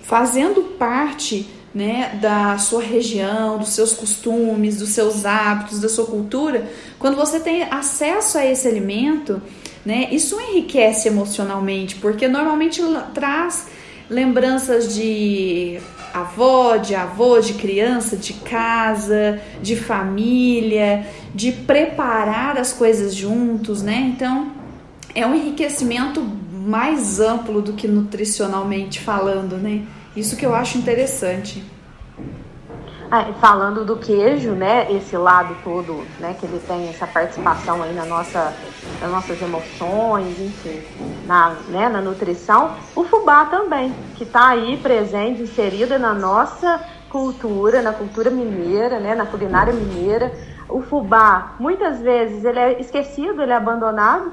fazendo 0.10 0.64
parte 0.80 1.48
né, 1.72 2.18
da 2.20 2.58
sua 2.58 2.82
região, 2.82 3.60
dos 3.60 3.70
seus 3.70 3.94
costumes, 3.94 4.80
dos 4.80 4.90
seus 4.90 5.24
hábitos, 5.24 5.80
da 5.80 5.88
sua 5.88 6.08
cultura. 6.08 6.68
Quando 6.98 7.16
você 7.16 7.40
tem 7.40 7.62
acesso 7.62 8.40
a 8.40 8.44
esse 8.44 8.68
alimento, 8.68 9.40
né, 9.86 10.08
isso 10.12 10.36
enriquece 10.42 11.08
emocionalmente, 11.08 11.98
porque 11.98 12.28
normalmente 12.28 12.82
traz 13.14 13.68
lembranças 14.10 14.96
de 14.96 15.80
avó, 16.12 16.78
de 16.78 16.96
avô, 16.96 17.40
de 17.40 17.54
criança, 17.54 18.18
de 18.18 18.34
casa, 18.34 19.40
de 19.62 19.76
família, 19.76 21.06
de 21.36 21.52
preparar 21.52 22.58
as 22.58 22.74
coisas 22.74 23.14
juntos, 23.14 23.84
né? 23.84 24.12
Então, 24.16 24.52
é 25.14 25.24
um 25.28 25.36
enriquecimento 25.36 26.20
mais 26.20 27.20
amplo 27.20 27.62
do 27.62 27.74
que 27.74 27.88
nutricionalmente 27.88 29.00
falando, 29.00 29.56
né? 29.56 29.84
Isso 30.16 30.36
que 30.36 30.46
eu 30.46 30.56
acho 30.56 30.78
interessante. 30.78 31.64
Ah, 33.12 33.34
falando 33.42 33.84
do 33.84 33.98
queijo, 33.98 34.52
né, 34.52 34.92
esse 34.92 35.18
lado 35.18 35.56
todo, 35.64 36.06
né, 36.20 36.36
que 36.40 36.46
ele 36.46 36.60
tem 36.68 36.90
essa 36.90 37.08
participação 37.08 37.82
aí 37.82 37.92
na 37.92 38.06
nossa, 38.06 38.54
nas 39.02 39.10
nossas 39.10 39.42
emoções, 39.42 40.40
enfim, 40.40 40.84
na, 41.26 41.56
né, 41.70 41.90
na 41.90 42.02
nutrição, 42.02 42.76
o 42.96 43.04
fubá 43.04 43.46
também, 43.46 43.92
que 44.16 44.24
está 44.24 44.50
aí 44.50 44.78
presente, 44.78 45.42
inserida 45.42 45.98
na 45.98 46.14
nossa 46.14 46.86
cultura, 47.10 47.82
na 47.82 47.94
cultura 47.94 48.30
mineira, 48.30 49.00
né, 49.00 49.16
na 49.16 49.26
culinária 49.26 49.74
mineira. 49.74 50.32
O 50.68 50.84
fubá, 50.84 51.56
muitas 51.60 52.00
vezes, 52.00 52.46
ele 52.46 52.60
é 52.60 52.80
esquecido, 52.80 53.42
ele 53.42 53.52
é 53.52 53.56
abandonado, 53.56 54.32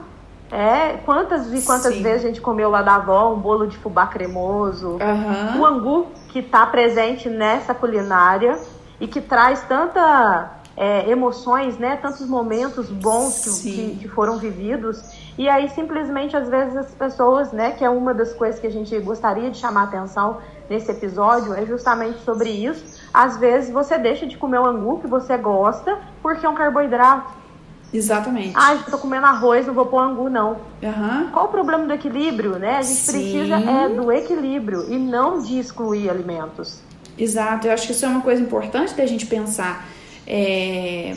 é, 0.51 0.99
quantas 1.05 1.53
e 1.53 1.65
quantas 1.65 1.95
Sim. 1.95 2.03
vezes 2.03 2.25
a 2.25 2.29
gente 2.29 2.41
comeu 2.41 2.71
lá 2.71 2.83
da 2.83 2.97
avó 2.97 3.33
um 3.33 3.39
bolo 3.39 3.67
de 3.67 3.77
fubá 3.79 4.07
cremoso, 4.07 4.99
uhum. 5.01 5.61
o 5.61 5.67
angu 5.67 6.07
que 6.29 6.39
está 6.39 6.65
presente 6.67 7.29
nessa 7.29 7.75
culinária 7.75 8.59
e 9.01 9.09
que 9.09 9.21
traz 9.21 9.63
tanta 9.63 10.53
é, 10.77 11.11
emoções, 11.11 11.79
né, 11.79 11.97
tantos 11.97 12.27
momentos 12.29 12.91
bons 12.91 13.61
que, 13.63 13.73
que, 13.73 13.97
que, 14.03 14.09
foram 14.09 14.37
vividos 14.39 15.03
e 15.37 15.49
aí 15.49 15.69
simplesmente 15.71 16.37
às 16.37 16.49
vezes 16.49 16.77
as 16.77 16.93
pessoas, 16.93 17.51
né, 17.51 17.73
que 17.73 17.85
é 17.85 17.91
uma 17.91 18.15
das 18.15 18.33
coisas 18.35 18.61
que 18.61 18.67
a 18.67 18.73
gente 18.73 18.97
gostaria 19.01 19.51
de 19.51 19.59
chamar 19.59 19.83
a 19.83 19.85
atenção 19.85 20.39
nesse 20.69 20.91
episódio 20.91 21.55
é 21.55 21.65
justamente 21.65 22.19
sobre 22.21 22.51
isso. 22.51 23.01
Às 23.13 23.37
vezes 23.39 23.71
você 23.71 23.97
deixa 23.99 24.27
de 24.27 24.37
comer 24.37 24.59
o 24.59 24.67
angu 24.67 25.01
que 25.01 25.07
você 25.07 25.37
gosta 25.37 25.99
porque 26.23 26.45
é 26.45 26.49
um 26.49 26.55
carboidrato 26.55 27.46
Exatamente. 27.93 28.53
Ah, 28.55 28.75
eu 28.75 28.83
tô 28.91 28.99
comendo 28.99 29.27
arroz, 29.27 29.67
não 29.67 29.75
vou 29.75 29.87
pôr 29.87 30.01
angu, 30.01 30.29
não. 30.29 30.59
Uhum. 30.83 31.31
Qual 31.33 31.47
o 31.47 31.49
problema 31.49 31.87
do 31.87 31.93
equilíbrio, 31.93 32.59
né? 32.59 32.77
A 32.77 32.83
gente 32.83 33.01
Sim. 33.01 33.13
precisa 33.13 33.57
é 33.57 33.89
do 33.89 34.11
equilíbrio 34.13 34.93
e 34.93 34.99
não 34.99 35.41
de 35.41 35.59
excluir 35.59 36.11
alimentos. 36.11 36.81
Exato, 37.19 37.67
eu 37.67 37.73
acho 37.73 37.87
que 37.87 37.93
isso 37.93 38.05
é 38.05 38.09
uma 38.09 38.21
coisa 38.21 38.43
importante 38.43 38.95
da 38.95 39.07
gente 39.07 39.27
pensar. 39.27 39.89
É... 40.27 41.17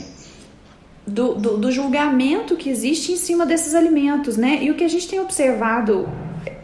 Do, 1.06 1.34
do, 1.34 1.58
do, 1.58 1.72
julgamento 1.72 2.56
que 2.56 2.70
existe 2.70 3.12
em 3.12 3.18
cima 3.18 3.44
desses 3.44 3.74
alimentos, 3.74 4.38
né? 4.38 4.60
E 4.62 4.70
o 4.70 4.76
que 4.76 4.84
a 4.84 4.88
gente 4.88 5.08
tem 5.08 5.20
observado 5.20 6.08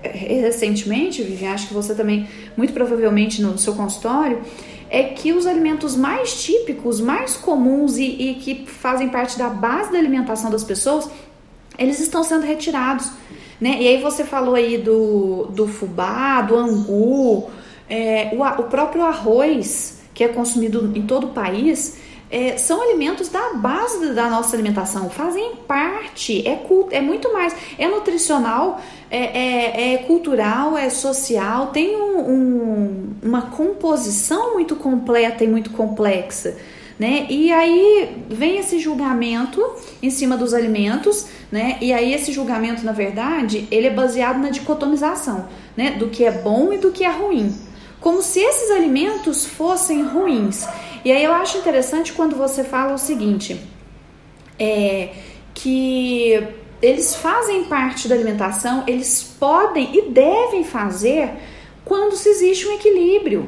é, 0.03 0.41
recentemente, 0.41 1.24
Vivian, 1.24 1.51
acho 1.51 1.67
que 1.67 1.74
você 1.74 1.95
também, 1.95 2.27
muito 2.55 2.71
provavelmente 2.71 3.41
no 3.41 3.57
seu 3.57 3.74
consultório, 3.74 4.41
é 4.89 5.04
que 5.04 5.34
os 5.34 5.46
alimentos 5.46 5.96
mais 5.96 6.44
típicos, 6.44 7.00
mais 7.00 7.36
comuns 7.36 7.98
e, 7.98 8.04
e 8.04 8.36
que 8.36 8.65
fazem 8.65 9.10
parte 9.10 9.38
da 9.38 9.50
base 9.50 9.92
da 9.92 9.98
alimentação 9.98 10.50
das 10.50 10.63
pessoas, 10.63 11.10
eles 11.77 12.00
estão 12.00 12.24
sendo 12.24 12.46
retirados. 12.46 13.12
Né? 13.60 13.77
E 13.82 13.88
aí 13.88 14.01
você 14.01 14.24
falou 14.24 14.56
aí 14.56 14.77
do, 14.77 15.48
do 15.48 15.68
fubá, 15.68 16.42
do 16.42 16.56
angu, 16.56 17.50
é, 17.89 18.32
o, 18.34 18.44
o 18.62 18.63
próprio 18.63 19.04
arroz, 19.04 20.01
que 20.13 20.24
é 20.24 20.27
consumido 20.27 20.92
em 20.96 21.01
todo 21.04 21.27
o 21.27 21.30
país, 21.30 21.98
é, 22.29 22.58
são 22.58 22.82
alimentos 22.82 23.29
da 23.29 23.53
base 23.53 24.13
da 24.13 24.29
nossa 24.29 24.55
alimentação, 24.55 25.10
fazem 25.10 25.55
parte, 25.67 26.48
é, 26.48 26.60
é 26.91 27.01
muito 27.01 27.32
mais, 27.32 27.55
é 27.77 27.88
nutricional, 27.88 28.82
é, 29.12 29.17
é, 29.17 29.94
é 29.94 29.98
cultural, 30.00 30.77
é 30.77 30.89
social, 30.89 31.67
tem 31.67 31.96
um, 31.96 32.20
um, 32.20 33.13
uma 33.22 33.44
composição 33.44 34.53
muito 34.53 34.75
completa 34.75 35.44
e 35.44 35.48
muito 35.48 35.70
complexa. 35.70 36.58
Né? 36.98 37.27
E 37.29 37.51
aí 37.51 38.24
vem 38.29 38.58
esse 38.58 38.79
julgamento 38.79 39.62
em 40.01 40.10
cima 40.10 40.38
dos 40.38 40.53
alimentos, 40.53 41.27
né? 41.51 41.77
E 41.82 41.91
aí 41.91 42.13
esse 42.13 42.32
julgamento, 42.32 42.86
na 42.86 42.94
verdade, 42.94 43.67
ele 43.70 43.88
é 43.88 43.89
baseado 43.89 44.38
na 44.39 44.50
dicotomização, 44.50 45.46
né? 45.75 45.91
Do 45.91 46.08
que 46.08 46.24
é 46.24 46.32
bom 46.32 46.72
e 46.72 46.77
do 46.77 46.94
que 46.94 47.03
é 47.03 47.12
ruim. 47.12 47.53
Como 48.00 48.22
se 48.22 48.39
esses 48.39 48.72
alimentos 48.72 49.46
fossem 49.46 50.03
ruins. 50.03 50.65
E 51.05 51.12
aí 51.12 51.24
eu 51.24 51.31
acho 51.33 51.59
interessante 51.59 52.13
quando 52.13 52.35
você 52.35 52.63
fala 52.63 52.95
o 52.95 52.97
seguinte, 52.97 53.62
é, 54.57 55.13
que 55.53 56.43
eles 56.81 57.15
fazem 57.15 57.65
parte 57.65 58.07
da 58.07 58.15
alimentação, 58.15 58.83
eles 58.88 59.35
podem 59.39 59.95
e 59.95 60.09
devem 60.09 60.63
fazer 60.63 61.29
quando 61.85 62.15
se 62.15 62.27
existe 62.27 62.67
um 62.67 62.74
equilíbrio. 62.74 63.47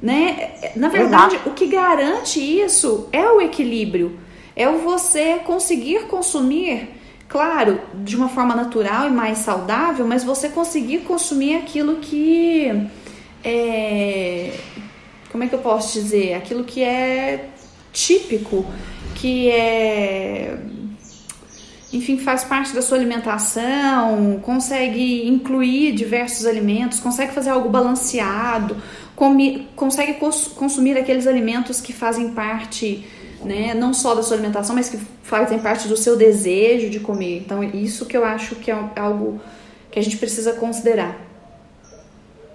Né? 0.00 0.52
Na 0.76 0.88
verdade, 0.88 1.34
Exato. 1.34 1.50
o 1.50 1.52
que 1.52 1.66
garante 1.66 2.38
isso 2.38 3.08
é 3.10 3.26
o 3.28 3.40
equilíbrio. 3.40 4.16
É 4.54 4.68
o 4.68 4.78
você 4.78 5.40
conseguir 5.44 6.06
consumir, 6.06 6.90
claro, 7.28 7.80
de 7.92 8.14
uma 8.14 8.28
forma 8.28 8.54
natural 8.54 9.08
e 9.08 9.10
mais 9.10 9.38
saudável, 9.38 10.06
mas 10.06 10.22
você 10.22 10.48
conseguir 10.48 11.00
consumir 11.00 11.56
aquilo 11.56 11.96
que 11.96 12.70
é, 13.42 14.52
como 15.34 15.42
é 15.42 15.48
que 15.48 15.54
eu 15.56 15.58
posso 15.58 16.00
dizer? 16.00 16.34
Aquilo 16.34 16.62
que 16.62 16.80
é 16.80 17.48
típico, 17.92 18.64
que 19.16 19.50
é 19.50 20.56
enfim, 21.92 22.18
faz 22.18 22.44
parte 22.44 22.72
da 22.72 22.80
sua 22.80 22.96
alimentação, 22.96 24.38
consegue 24.40 25.26
incluir 25.26 25.90
diversos 25.90 26.46
alimentos, 26.46 27.00
consegue 27.00 27.32
fazer 27.32 27.50
algo 27.50 27.68
balanceado, 27.68 28.76
consegue 29.74 30.14
cons 30.14 30.52
consumir 30.54 30.96
aqueles 30.96 31.26
alimentos 31.26 31.80
que 31.80 31.92
fazem 31.92 32.30
parte, 32.30 33.04
né, 33.44 33.74
não 33.74 33.92
só 33.92 34.14
da 34.14 34.22
sua 34.22 34.36
alimentação, 34.36 34.76
mas 34.76 34.88
que 34.88 34.98
fazem 35.24 35.58
parte 35.58 35.88
do 35.88 35.96
seu 35.96 36.16
desejo 36.16 36.88
de 36.88 37.00
comer. 37.00 37.38
Então, 37.38 37.60
isso 37.64 38.06
que 38.06 38.16
eu 38.16 38.24
acho 38.24 38.54
que 38.54 38.70
é 38.70 38.88
algo 38.94 39.40
que 39.90 39.98
a 39.98 40.02
gente 40.02 40.16
precisa 40.16 40.52
considerar. 40.52 41.16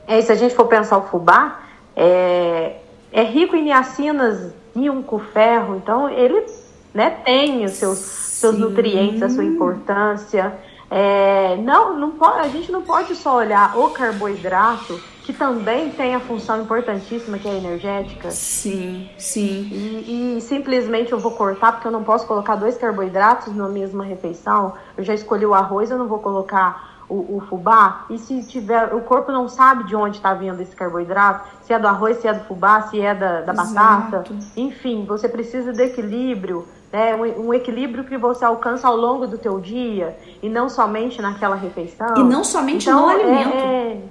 É, 0.07 0.21
se 0.21 0.31
a 0.31 0.35
gente 0.35 0.55
for 0.55 0.67
pensar 0.67 0.97
o 0.97 1.07
fubá, 1.07 1.68
é, 1.99 2.77
é 3.11 3.23
rico 3.23 3.57
em 3.57 3.63
niacinas, 3.63 4.53
zinco, 4.73 5.19
ferro, 5.33 5.75
então 5.75 6.09
ele 6.09 6.45
né, 6.93 7.09
tem 7.25 7.65
os 7.65 7.73
seus, 7.73 7.97
seus 7.97 8.57
nutrientes, 8.57 9.21
a 9.21 9.29
sua 9.29 9.43
importância. 9.43 10.53
É, 10.89 11.57
não, 11.57 11.99
não 11.99 12.11
pode, 12.11 12.39
a 12.39 12.47
gente 12.47 12.71
não 12.71 12.81
pode 12.81 13.13
só 13.15 13.35
olhar 13.35 13.77
o 13.77 13.89
carboidrato, 13.89 14.99
que 15.23 15.33
também 15.33 15.91
tem 15.91 16.15
a 16.15 16.19
função 16.21 16.61
importantíssima 16.61 17.37
que 17.37 17.47
é 17.47 17.51
a 17.51 17.55
energética. 17.55 18.31
Sim, 18.31 19.09
sim. 19.17 19.69
E, 19.71 20.37
e, 20.37 20.41
simplesmente 20.41 21.11
eu 21.11 21.19
vou 21.19 21.33
cortar 21.33 21.73
porque 21.73 21.87
eu 21.87 21.91
não 21.91 22.03
posso 22.03 22.25
colocar 22.25 22.55
dois 22.55 22.77
carboidratos 22.77 23.53
na 23.53 23.67
mesma 23.67 24.05
refeição. 24.05 24.73
Eu 24.97 25.03
já 25.03 25.13
escolhi 25.13 25.45
o 25.45 25.53
arroz, 25.53 25.91
eu 25.91 25.97
não 25.97 26.07
vou 26.07 26.19
colocar 26.19 26.98
o, 27.09 27.37
o 27.37 27.43
fubá. 27.49 28.05
E 28.09 28.17
se 28.19 28.43
tiver, 28.43 28.93
o 28.93 29.01
corpo 29.01 29.31
não 29.31 29.49
sabe 29.49 29.85
de 29.85 29.95
onde 29.95 30.17
está 30.17 30.33
vindo 30.33 30.61
esse 30.61 30.75
carboidrato, 30.75 31.49
se 31.63 31.73
é 31.73 31.79
do 31.79 31.87
arroz, 31.87 32.17
se 32.17 32.27
é 32.27 32.33
do 32.33 32.45
fubá, 32.45 32.83
se 32.83 33.01
é 33.01 33.15
da, 33.15 33.41
da 33.41 33.53
batata. 33.53 34.23
Enfim, 34.55 35.05
você 35.05 35.27
precisa 35.27 35.73
de 35.73 35.81
equilíbrio. 35.81 36.67
Né, 36.91 37.15
um, 37.15 37.49
um, 37.49 37.53
equilíbrio 37.53 38.03
que 38.03 38.17
você 38.17 38.43
alcança 38.43 38.87
ao 38.87 38.95
longo 38.95 39.27
do 39.27 39.37
teu 39.37 39.59
dia 39.59 40.17
e 40.41 40.49
não 40.49 40.67
somente 40.67 41.21
naquela 41.21 41.55
refeição. 41.55 42.17
E 42.17 42.23
não 42.23 42.43
somente 42.43 42.89
então, 42.89 43.03
no 43.03 43.09
alimento. 43.09 43.55
É, 43.55 44.01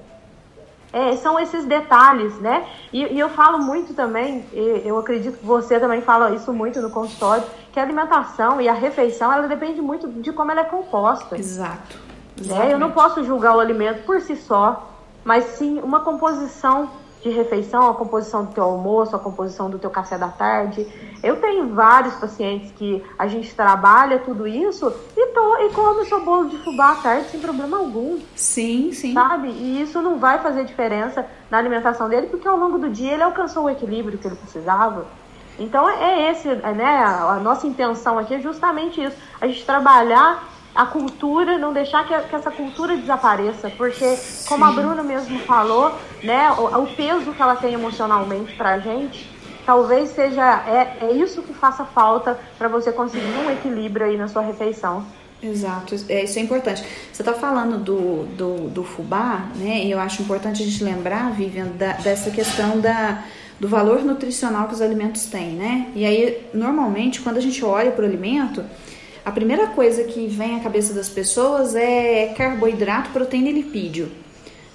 é, 0.92 1.10
é, 1.10 1.16
são 1.16 1.40
esses 1.40 1.64
detalhes, 1.64 2.38
né? 2.38 2.64
E, 2.92 3.02
e, 3.02 3.18
eu 3.18 3.28
falo 3.30 3.58
muito 3.58 3.94
também, 3.94 4.46
eu 4.52 4.96
acredito 4.96 5.38
que 5.38 5.44
você 5.44 5.80
também 5.80 6.02
fala 6.02 6.30
isso 6.30 6.52
muito 6.52 6.80
no 6.80 6.88
consultório, 6.88 7.42
que 7.72 7.80
a 7.80 7.82
alimentação 7.82 8.60
e 8.60 8.68
a 8.68 8.74
refeição, 8.74 9.32
ela 9.32 9.48
depende 9.48 9.80
muito 9.80 10.06
de 10.06 10.32
como 10.32 10.52
ela 10.52 10.60
é 10.60 10.64
composta. 10.64 11.36
Exato. 11.36 12.07
Né? 12.46 12.72
Eu 12.72 12.78
não 12.78 12.90
posso 12.90 13.24
julgar 13.24 13.56
o 13.56 13.60
alimento 13.60 14.04
por 14.04 14.20
si 14.20 14.36
só, 14.36 14.90
mas 15.24 15.44
sim 15.44 15.80
uma 15.80 16.00
composição 16.00 16.90
de 17.22 17.30
refeição, 17.30 17.90
a 17.90 17.94
composição 17.94 18.44
do 18.44 18.52
teu 18.52 18.64
almoço, 18.64 19.14
a 19.16 19.18
composição 19.18 19.68
do 19.68 19.78
teu 19.78 19.90
café 19.90 20.16
da 20.16 20.28
tarde. 20.28 20.86
Eu 21.22 21.40
tenho 21.40 21.74
vários 21.74 22.14
pacientes 22.14 22.70
que 22.72 23.04
a 23.18 23.26
gente 23.26 23.54
trabalha 23.54 24.20
tudo 24.20 24.46
isso 24.46 24.92
e, 25.16 25.26
tô, 25.32 25.56
e 25.58 25.70
come 25.70 26.02
o 26.02 26.06
seu 26.06 26.24
bolo 26.24 26.48
de 26.48 26.56
fubá 26.58 26.92
à 26.92 26.94
tarde 26.96 27.28
sem 27.30 27.40
problema 27.40 27.78
algum. 27.78 28.20
Sim, 28.36 28.92
sim. 28.92 29.14
Sabe? 29.14 29.48
E 29.48 29.82
isso 29.82 30.00
não 30.00 30.18
vai 30.18 30.38
fazer 30.38 30.64
diferença 30.64 31.26
na 31.50 31.58
alimentação 31.58 32.08
dele, 32.08 32.28
porque 32.28 32.46
ao 32.46 32.56
longo 32.56 32.78
do 32.78 32.88
dia 32.88 33.14
ele 33.14 33.22
alcançou 33.22 33.64
o 33.64 33.70
equilíbrio 33.70 34.16
que 34.16 34.26
ele 34.26 34.36
precisava. 34.36 35.06
Então 35.58 35.90
é 35.90 36.30
esse, 36.30 36.46
né? 36.48 37.02
A 37.04 37.40
nossa 37.42 37.66
intenção 37.66 38.16
aqui 38.16 38.34
é 38.34 38.40
justamente 38.40 39.02
isso. 39.02 39.16
A 39.40 39.46
gente 39.48 39.66
trabalhar 39.66 40.44
a 40.78 40.86
cultura, 40.86 41.58
não 41.58 41.72
deixar 41.72 42.06
que, 42.06 42.16
que 42.28 42.36
essa 42.36 42.52
cultura 42.52 42.96
desapareça, 42.96 43.68
porque, 43.76 44.14
Sim. 44.14 44.48
como 44.48 44.64
a 44.64 44.70
Bruna 44.70 45.02
mesmo 45.02 45.40
falou, 45.40 45.92
né, 46.22 46.52
o, 46.52 46.84
o 46.84 46.86
peso 46.94 47.32
que 47.32 47.42
ela 47.42 47.56
tem 47.56 47.74
emocionalmente 47.74 48.54
pra 48.54 48.78
gente, 48.78 49.28
talvez 49.66 50.10
seja 50.10 50.62
é, 50.68 50.98
é 51.00 51.12
isso 51.12 51.42
que 51.42 51.52
faça 51.52 51.84
falta 51.84 52.38
para 52.56 52.68
você 52.68 52.92
conseguir 52.92 53.26
um 53.44 53.50
equilíbrio 53.50 54.06
aí 54.06 54.16
na 54.16 54.28
sua 54.28 54.40
refeição. 54.40 55.04
Exato, 55.42 55.96
é, 56.08 56.22
isso 56.22 56.38
é 56.38 56.42
importante. 56.42 56.84
Você 57.12 57.22
está 57.22 57.32
falando 57.32 57.78
do, 57.78 58.26
do, 58.36 58.70
do, 58.70 58.84
fubá, 58.84 59.48
né? 59.56 59.80
E 59.80 59.90
eu 59.90 59.98
acho 59.98 60.22
importante 60.22 60.62
a 60.62 60.64
gente 60.64 60.84
lembrar, 60.84 61.32
Vivian, 61.32 61.66
da, 61.76 61.94
dessa 61.94 62.30
questão 62.30 62.78
da, 62.78 63.24
do 63.58 63.66
valor 63.66 64.04
nutricional 64.04 64.68
que 64.68 64.74
os 64.74 64.80
alimentos 64.80 65.26
têm, 65.26 65.54
né? 65.54 65.90
E 65.96 66.04
aí, 66.04 66.46
normalmente, 66.54 67.20
quando 67.20 67.38
a 67.38 67.40
gente 67.40 67.64
olha 67.64 67.90
para 67.90 68.04
o 68.04 68.06
alimento, 68.06 68.64
a 69.28 69.30
primeira 69.30 69.66
coisa 69.66 70.04
que 70.04 70.26
vem 70.26 70.56
à 70.56 70.60
cabeça 70.60 70.94
das 70.94 71.08
pessoas 71.08 71.74
é 71.74 72.32
carboidrato, 72.34 73.10
proteína 73.10 73.50
e 73.50 73.52
lipídio. 73.52 74.10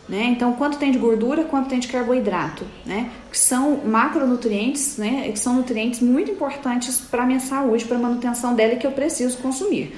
Né? 0.08 0.26
Então, 0.26 0.54
quanto 0.54 0.78
tem 0.78 0.92
de 0.92 1.00
gordura, 1.00 1.44
quanto 1.46 1.70
tem 1.70 1.80
de 1.80 1.88
carboidrato, 1.88 2.64
né? 2.86 3.10
Que 3.32 3.38
são 3.40 3.82
macronutrientes, 3.84 4.98
né? 4.98 5.32
Que 5.32 5.40
são 5.40 5.56
nutrientes 5.56 6.02
muito 6.02 6.30
importantes 6.30 7.00
para 7.00 7.24
a 7.24 7.26
minha 7.26 7.40
saúde, 7.40 7.86
para 7.86 7.98
a 7.98 8.00
manutenção 8.00 8.54
dela 8.54 8.74
e 8.74 8.78
que 8.78 8.86
eu 8.86 8.92
preciso 8.92 9.38
consumir. 9.40 9.98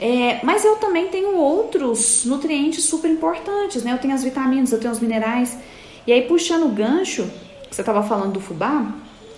É, 0.00 0.40
mas 0.42 0.64
eu 0.64 0.76
também 0.76 1.06
tenho 1.08 1.36
outros 1.36 2.24
nutrientes 2.24 2.84
super 2.84 3.08
importantes, 3.08 3.84
né? 3.84 3.92
Eu 3.92 3.98
tenho 3.98 4.14
as 4.14 4.24
vitaminas, 4.24 4.72
eu 4.72 4.80
tenho 4.80 4.92
os 4.92 4.98
minerais. 4.98 5.56
E 6.04 6.12
aí, 6.12 6.22
puxando 6.22 6.64
o 6.64 6.70
gancho, 6.70 7.30
que 7.68 7.76
você 7.76 7.82
estava 7.82 8.02
falando 8.02 8.32
do 8.32 8.40
fubá, 8.40 8.92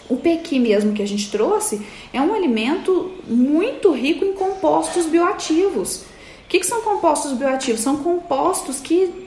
o 0.09 0.17
pequi 0.17 0.59
mesmo 0.59 0.93
que 0.93 1.03
a 1.03 1.07
gente 1.07 1.31
trouxe 1.31 1.81
é 2.13 2.21
um 2.21 2.35
alimento 2.35 3.13
muito 3.27 3.91
rico 3.93 4.25
em 4.25 4.33
compostos 4.33 5.07
bioativos. 5.07 6.03
O 6.45 6.49
que, 6.49 6.61
que 6.61 6.67
são 6.67 6.81
compostos 6.83 7.33
bioativos? 7.33 7.81
São 7.81 7.97
compostos 7.97 8.81
que 8.81 9.27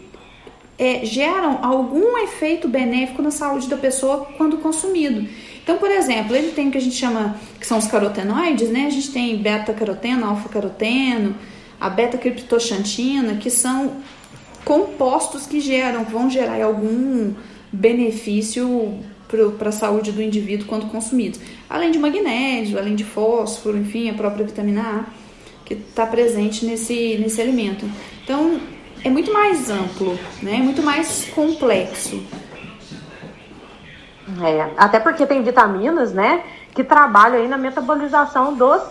é, 0.78 1.04
geram 1.04 1.60
algum 1.62 2.18
efeito 2.20 2.68
benéfico 2.68 3.22
na 3.22 3.32
saúde 3.32 3.68
da 3.68 3.76
pessoa 3.76 4.26
quando 4.38 4.58
consumido. 4.58 5.28
Então, 5.62 5.78
por 5.78 5.92
exemplo, 5.92 6.36
ele 6.36 6.52
tem 6.54 6.70
o 6.70 6.72
que 6.72 6.78
a 6.78 6.82
gente 6.82 6.96
chama, 6.96 7.38
que 7.60 7.68
são 7.68 7.78
os 7.78 7.86
carotenoides, 7.86 8.70
né? 8.70 8.86
A 8.86 8.90
gente 8.90 9.12
tem 9.12 9.38
beta-caroteno, 9.38 10.26
alfa-caroteno, 10.26 11.36
a 11.80 11.90
beta-criptoxantina, 11.90 13.36
que 13.36 13.50
são 13.50 13.98
compostos 14.64 15.46
que 15.46 15.60
geram, 15.60 16.06
vão 16.06 16.30
gerar 16.30 16.64
algum 16.64 17.34
benefício 17.72 18.98
para 19.58 19.70
a 19.70 19.72
saúde 19.72 20.12
do 20.12 20.22
indivíduo 20.22 20.68
quando 20.68 20.88
consumidos. 20.88 21.40
Além 21.70 21.92
de 21.92 22.00
magnésio, 22.00 22.78
além 22.78 22.96
de 22.96 23.04
fósforo, 23.04 23.78
enfim, 23.78 24.10
a 24.10 24.14
própria 24.14 24.46
vitamina 24.46 24.82
A 24.82 25.20
que 25.66 25.76
está 25.76 26.06
presente 26.08 26.66
nesse, 26.66 27.18
nesse 27.20 27.40
alimento. 27.40 27.86
Então, 28.24 28.60
é 29.04 29.10
muito 29.10 29.32
mais 29.32 29.70
amplo, 29.70 30.18
né? 30.42 30.56
É 30.56 30.60
muito 30.60 30.82
mais 30.82 31.26
complexo. 31.26 32.24
É, 34.44 34.74
até 34.78 35.00
porque 35.00 35.26
tem 35.26 35.44
vitaminas, 35.44 36.14
né, 36.14 36.44
que 36.74 36.84
trabalham 36.84 37.42
aí 37.42 37.48
na 37.48 37.58
metabolização 37.58 38.54
dos 38.54 38.82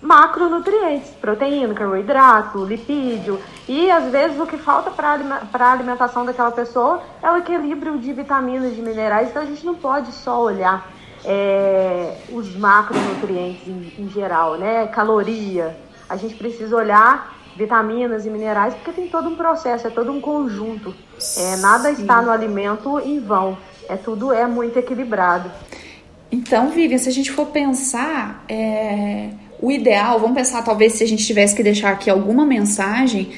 macronutrientes, 0.00 1.10
proteína, 1.20 1.74
carboidrato, 1.74 2.64
lipídio. 2.64 3.38
E 3.72 3.88
às 3.88 4.10
vezes 4.10 4.36
o 4.40 4.46
que 4.46 4.58
falta 4.58 4.90
para 4.90 5.16
a 5.52 5.72
alimentação 5.72 6.24
daquela 6.24 6.50
pessoa 6.50 7.04
é 7.22 7.30
o 7.30 7.36
equilíbrio 7.36 7.96
de 7.98 8.12
vitaminas, 8.12 8.74
de 8.74 8.82
minerais. 8.82 9.28
Então 9.28 9.42
a 9.42 9.46
gente 9.46 9.64
não 9.64 9.76
pode 9.76 10.10
só 10.10 10.42
olhar 10.42 10.90
é, 11.24 12.16
os 12.32 12.56
macronutrientes 12.56 13.68
em, 13.68 13.92
em 13.96 14.10
geral, 14.10 14.58
né? 14.58 14.88
Caloria. 14.88 15.76
A 16.08 16.16
gente 16.16 16.34
precisa 16.34 16.74
olhar 16.74 17.32
vitaminas 17.56 18.26
e 18.26 18.30
minerais 18.30 18.74
porque 18.74 18.90
tem 18.90 19.06
todo 19.06 19.28
um 19.28 19.36
processo, 19.36 19.86
é 19.86 19.90
todo 19.90 20.10
um 20.10 20.20
conjunto. 20.20 20.92
É, 21.36 21.54
nada 21.58 21.94
Sim. 21.94 22.02
está 22.02 22.20
no 22.20 22.32
alimento 22.32 22.98
em 22.98 23.20
vão. 23.20 23.56
É 23.88 23.94
tudo 23.96 24.32
é 24.32 24.48
muito 24.48 24.80
equilibrado. 24.80 25.48
Então, 26.32 26.70
Vivian, 26.70 26.98
se 26.98 27.08
a 27.08 27.12
gente 27.12 27.30
for 27.30 27.46
pensar, 27.46 28.44
é, 28.48 29.30
o 29.62 29.70
ideal, 29.70 30.18
vamos 30.18 30.34
pensar 30.34 30.60
talvez 30.64 30.94
se 30.94 31.04
a 31.04 31.06
gente 31.06 31.24
tivesse 31.24 31.54
que 31.54 31.62
deixar 31.62 31.90
aqui 31.90 32.10
alguma 32.10 32.44
mensagem, 32.44 33.30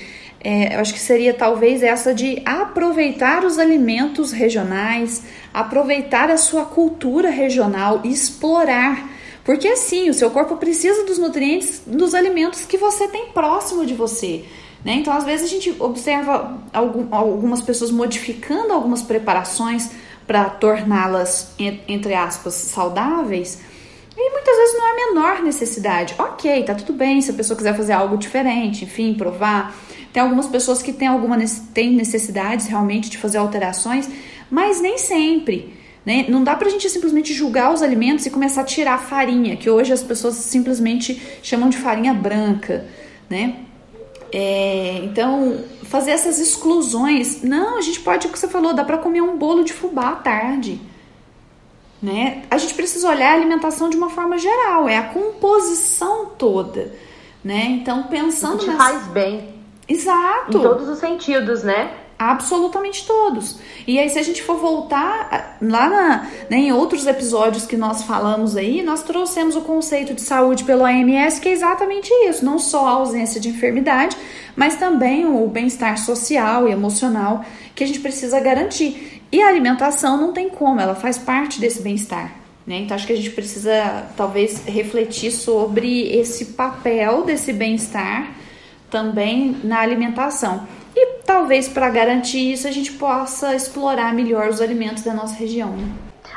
é, 0.45 0.75
eu 0.75 0.81
acho 0.81 0.93
que 0.93 0.99
seria 0.99 1.33
talvez 1.33 1.83
essa 1.83 2.13
de 2.13 2.43
aproveitar 2.45 3.45
os 3.45 3.59
alimentos 3.59 4.33
regionais, 4.33 5.23
aproveitar 5.55 6.31
a 6.31 6.37
sua 6.37 6.65
cultura 6.65 7.31
regional, 7.31 8.01
explorar. 8.05 9.09
Porque 9.45 9.69
assim, 9.69 10.11
o 10.11 10.15
seu 10.15 10.31
corpo 10.31 10.57
precisa 10.57 11.05
dos 11.05 11.19
nutrientes 11.19 11.83
dos 11.87 12.15
alimentos 12.15 12.65
que 12.65 12.77
você 12.77 13.07
tem 13.07 13.27
próximo 13.27 13.87
de 13.87 13.95
você. 13.95 14.45
Né? 14.85 14.95
Então, 14.95 15.13
às 15.13 15.25
vezes, 15.25 15.47
a 15.47 15.49
gente 15.49 15.77
observa 15.79 16.59
algum, 16.73 17.15
algumas 17.15 17.61
pessoas 17.61 17.93
modificando 17.93 18.73
algumas 18.73 19.01
preparações 19.01 19.91
para 20.27 20.45
torná-las, 20.51 21.55
entre 21.59 22.15
aspas, 22.15 22.55
saudáveis 22.55 23.61
e 24.17 24.31
muitas 24.31 24.57
vezes 24.57 24.79
não 24.79 24.85
há 24.85 24.91
a 24.91 24.95
menor 24.95 25.43
necessidade. 25.43 26.15
Ok, 26.19 26.65
tá 26.65 26.75
tudo 26.75 26.93
bem 26.93 27.21
se 27.21 27.31
a 27.31 27.35
pessoa 27.35 27.57
quiser 27.57 27.77
fazer 27.77 27.93
algo 27.93 28.17
diferente, 28.17 28.85
enfim, 28.85 29.15
provar. 29.15 29.75
Tem 30.13 30.23
algumas 30.23 30.47
pessoas 30.47 30.83
que 30.83 30.93
têm 30.93 31.09
alguma 31.09 31.39
têm 31.73 31.93
necessidades 31.93 32.67
realmente 32.67 33.09
de 33.09 33.17
fazer 33.17 33.39
alterações, 33.39 34.09
mas 34.51 34.81
nem 34.81 34.99
sempre. 34.99 35.75
Né? 36.05 36.27
Não 36.29 36.43
dá 36.43 36.57
pra 36.57 36.69
gente 36.69 36.91
simplesmente 36.91 37.33
julgar 37.33 37.73
os 37.73 37.81
alimentos 37.81 38.27
e 38.27 38.31
começar 38.31 38.63
a 38.63 38.65
tirar 38.65 38.95
a 38.95 38.99
farinha, 38.99 39.57
que 39.57 39.71
hoje 39.71 39.93
as 39.93 40.03
pessoas 40.03 40.35
simplesmente 40.35 41.21
chamam 41.43 41.71
de 41.71 41.79
farinha 41.79 42.13
branca, 42.13 42.85
né? 43.31 43.57
É, 44.33 45.01
então, 45.05 45.59
fazer 45.85 46.11
essas 46.11 46.41
exclusões. 46.41 47.43
Não, 47.43 47.79
a 47.79 47.83
gente 47.83 48.01
pode, 48.01 48.27
o 48.27 48.31
que 48.31 48.39
você 48.39 48.49
falou, 48.49 48.75
dá 48.75 48.85
pra 48.85 48.99
comer 48.99 49.23
um 49.23 49.37
bolo 49.37 49.63
de 49.63 49.73
fubá 49.73 50.09
à 50.09 50.17
tarde 50.17 50.81
né? 52.03 52.43
A 52.51 52.59
gente 52.59 52.75
precisa 52.75 53.09
olhar 53.09 53.31
a 53.31 53.35
alimentação 53.35 53.89
de 53.89 53.97
uma 53.97 54.11
forma 54.11 54.37
geral, 54.37 54.89
é 54.89 54.99
a 54.99 55.05
composição 55.05 56.27
toda, 56.37 56.93
né? 57.45 57.67
Então, 57.81 58.05
pensando 58.05 58.59
que 58.59 58.71
faz 58.73 59.07
bem. 59.07 59.55
Exato. 59.89 60.59
Em 60.59 60.63
todos 60.63 60.89
os 60.89 60.99
sentidos, 60.99 61.63
né? 61.63 61.93
Absolutamente 62.19 63.05
todos. 63.05 63.59
E 63.87 63.99
aí, 63.99 64.09
se 64.09 64.19
a 64.19 64.23
gente 64.23 64.43
for 64.43 64.57
voltar 64.57 65.59
lá 65.61 65.89
na, 65.89 66.31
né, 66.49 66.57
em 66.57 66.73
outros 66.73 67.07
episódios 67.07 67.67
que 67.67 67.77
nós 67.77 68.05
falamos 68.05 68.57
aí, 68.57 68.81
nós 68.83 69.03
trouxemos 69.03 69.57
o 69.57 69.63
conceito 69.63 70.15
de 70.15 70.21
saúde 70.21 70.63
pelo 70.63 70.85
OMS, 70.85 71.41
que 71.41 71.49
é 71.49 71.53
exatamente 71.53 72.09
isso: 72.29 72.45
não 72.45 72.59
só 72.59 72.87
a 72.87 72.91
ausência 72.91 73.41
de 73.41 73.49
enfermidade, 73.49 74.17
mas 74.55 74.77
também 74.77 75.27
o 75.27 75.47
bem-estar 75.49 75.99
social 75.99 76.69
e 76.69 76.73
emocional 76.73 77.45
que 77.75 77.83
a 77.83 77.87
gente 77.87 78.01
precisa 78.01 78.39
garantir. 78.39 79.22
E 79.33 79.43
a 79.43 79.49
alimentação 79.49 80.19
não 80.19 80.33
tem 80.33 80.51
como, 80.51 80.79
ela 80.79 80.95
faz 80.95 81.17
parte 81.17 81.59
desse 81.59 81.81
bem-estar. 81.83 82.33
Né? 82.67 82.81
Então 82.81 82.95
acho 82.95 83.07
que 83.07 83.15
a 83.15 83.17
gente 83.17 83.31
precisa 83.31 84.07
talvez 84.17 84.65
refletir 84.67 85.33
sobre 85.33 86.15
esse 86.15 86.47
papel 86.53 87.25
desse 87.25 87.53
bem-estar 87.53 88.31
também 88.91 89.59
na 89.65 89.81
alimentação. 89.81 90.67
E 90.95 91.23
talvez 91.25 91.67
para 91.67 91.89
garantir 91.89 92.53
isso 92.53 92.69
a 92.69 92.71
gente 92.71 92.93
possa 92.93 93.55
explorar 93.55 94.13
melhor 94.13 94.49
os 94.49 94.61
alimentos 94.61 95.03
da 95.03 95.15
nossa 95.15 95.35
região. 95.35 95.71
Né? 95.71 95.91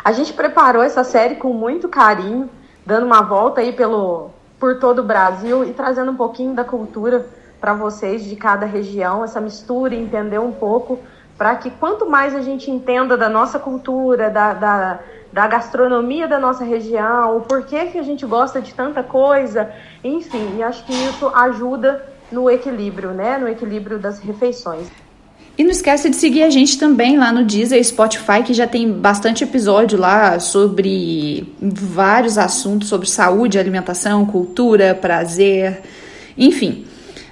A 0.03 0.13
gente 0.13 0.31
preparou 0.31 0.81
essa 0.81 1.03
série 1.03 1.35
com 1.35 1.51
muito 1.51 1.89
carinho, 1.89 2.49
dando 2.85 3.05
uma 3.05 3.21
volta 3.21 3.59
aí 3.59 3.73
pelo 3.73 4.31
por 4.57 4.79
todo 4.79 4.99
o 4.99 5.03
Brasil 5.03 5.65
e 5.65 5.73
trazendo 5.73 6.11
um 6.11 6.15
pouquinho 6.15 6.53
da 6.53 6.63
cultura 6.63 7.27
para 7.59 7.73
vocês 7.73 8.23
de 8.23 8.35
cada 8.37 8.65
região, 8.65 9.23
essa 9.23 9.41
mistura, 9.41 9.93
entender 9.93 10.39
um 10.39 10.51
pouco, 10.51 10.99
para 11.37 11.55
que 11.55 11.69
quanto 11.69 12.09
mais 12.09 12.33
a 12.33 12.41
gente 12.41 12.71
entenda 12.71 13.17
da 13.17 13.29
nossa 13.29 13.59
cultura, 13.59 14.29
da, 14.29 14.53
da, 14.53 14.99
da, 15.31 15.47
gastronomia 15.47 16.27
da 16.27 16.39
nossa 16.39 16.63
região, 16.63 17.37
o 17.37 17.41
porquê 17.41 17.87
que 17.87 17.97
a 17.97 18.03
gente 18.03 18.25
gosta 18.25 18.61
de 18.61 18.73
tanta 18.73 19.03
coisa, 19.03 19.69
enfim, 20.03 20.63
acho 20.63 20.85
que 20.85 20.93
isso 20.93 21.27
ajuda 21.27 22.05
no 22.31 22.49
equilíbrio, 22.49 23.11
né? 23.11 23.37
No 23.37 23.47
equilíbrio 23.47 23.99
das 23.99 24.19
refeições. 24.19 24.87
E 25.57 25.63
não 25.63 25.71
esquece 25.71 26.09
de 26.09 26.17
seguir 26.17 26.43
a 26.43 26.49
gente 26.49 26.77
também 26.77 27.17
lá 27.17 27.31
no 27.31 27.43
Deezer 27.43 27.79
e 27.79 27.83
Spotify, 27.83 28.43
que 28.43 28.53
já 28.53 28.67
tem 28.67 28.91
bastante 28.91 29.43
episódio 29.43 29.97
lá 29.97 30.37
sobre 30.37 31.53
vários 31.61 32.37
assuntos 32.37 32.89
sobre 32.89 33.07
saúde, 33.07 33.57
alimentação, 33.57 34.25
cultura, 34.25 34.93
prazer, 34.93 35.81
enfim. 36.37 36.85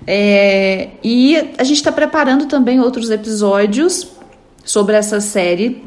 É, 0.06 0.90
e 1.04 1.38
a 1.58 1.64
gente 1.64 1.78
está 1.78 1.92
preparando 1.92 2.46
também 2.46 2.80
outros 2.80 3.10
episódios 3.10 4.08
sobre 4.64 4.96
essa 4.96 5.20
série 5.20 5.84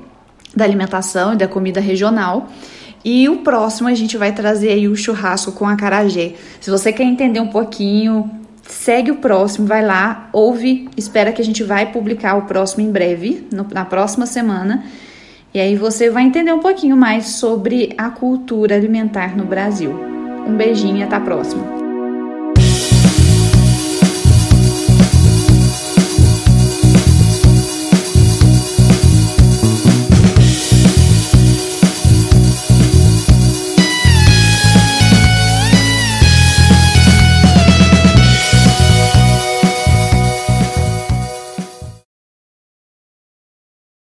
da 0.54 0.64
alimentação 0.64 1.34
e 1.34 1.36
da 1.36 1.46
comida 1.46 1.80
regional. 1.80 2.48
E 3.04 3.28
o 3.28 3.36
próximo 3.36 3.88
a 3.88 3.94
gente 3.94 4.16
vai 4.16 4.32
trazer 4.32 4.70
aí 4.70 4.88
o 4.88 4.96
churrasco 4.96 5.52
com 5.52 5.66
a 5.66 5.76
carajé. 5.76 6.34
Se 6.60 6.70
você 6.70 6.92
quer 6.92 7.04
entender 7.04 7.40
um 7.40 7.48
pouquinho, 7.48 8.28
segue 8.62 9.10
o 9.10 9.16
próximo, 9.16 9.66
vai 9.66 9.84
lá, 9.84 10.28
ouve, 10.32 10.88
espera 10.96 11.30
que 11.30 11.40
a 11.40 11.44
gente 11.44 11.62
vai 11.62 11.92
publicar 11.92 12.34
o 12.36 12.42
próximo 12.42 12.82
em 12.82 12.90
breve, 12.90 13.46
no, 13.52 13.66
na 13.72 13.84
próxima 13.84 14.26
semana. 14.26 14.84
E 15.54 15.60
aí 15.60 15.76
você 15.76 16.10
vai 16.10 16.24
entender 16.24 16.52
um 16.52 16.60
pouquinho 16.60 16.96
mais 16.96 17.26
sobre 17.26 17.94
a 17.96 18.10
cultura 18.10 18.74
alimentar 18.74 19.36
no 19.36 19.44
Brasil. 19.44 19.94
Um 20.46 20.56
beijinho 20.56 20.96
e 20.96 21.02
até 21.02 21.16
a 21.16 21.20
próxima. 21.20 21.75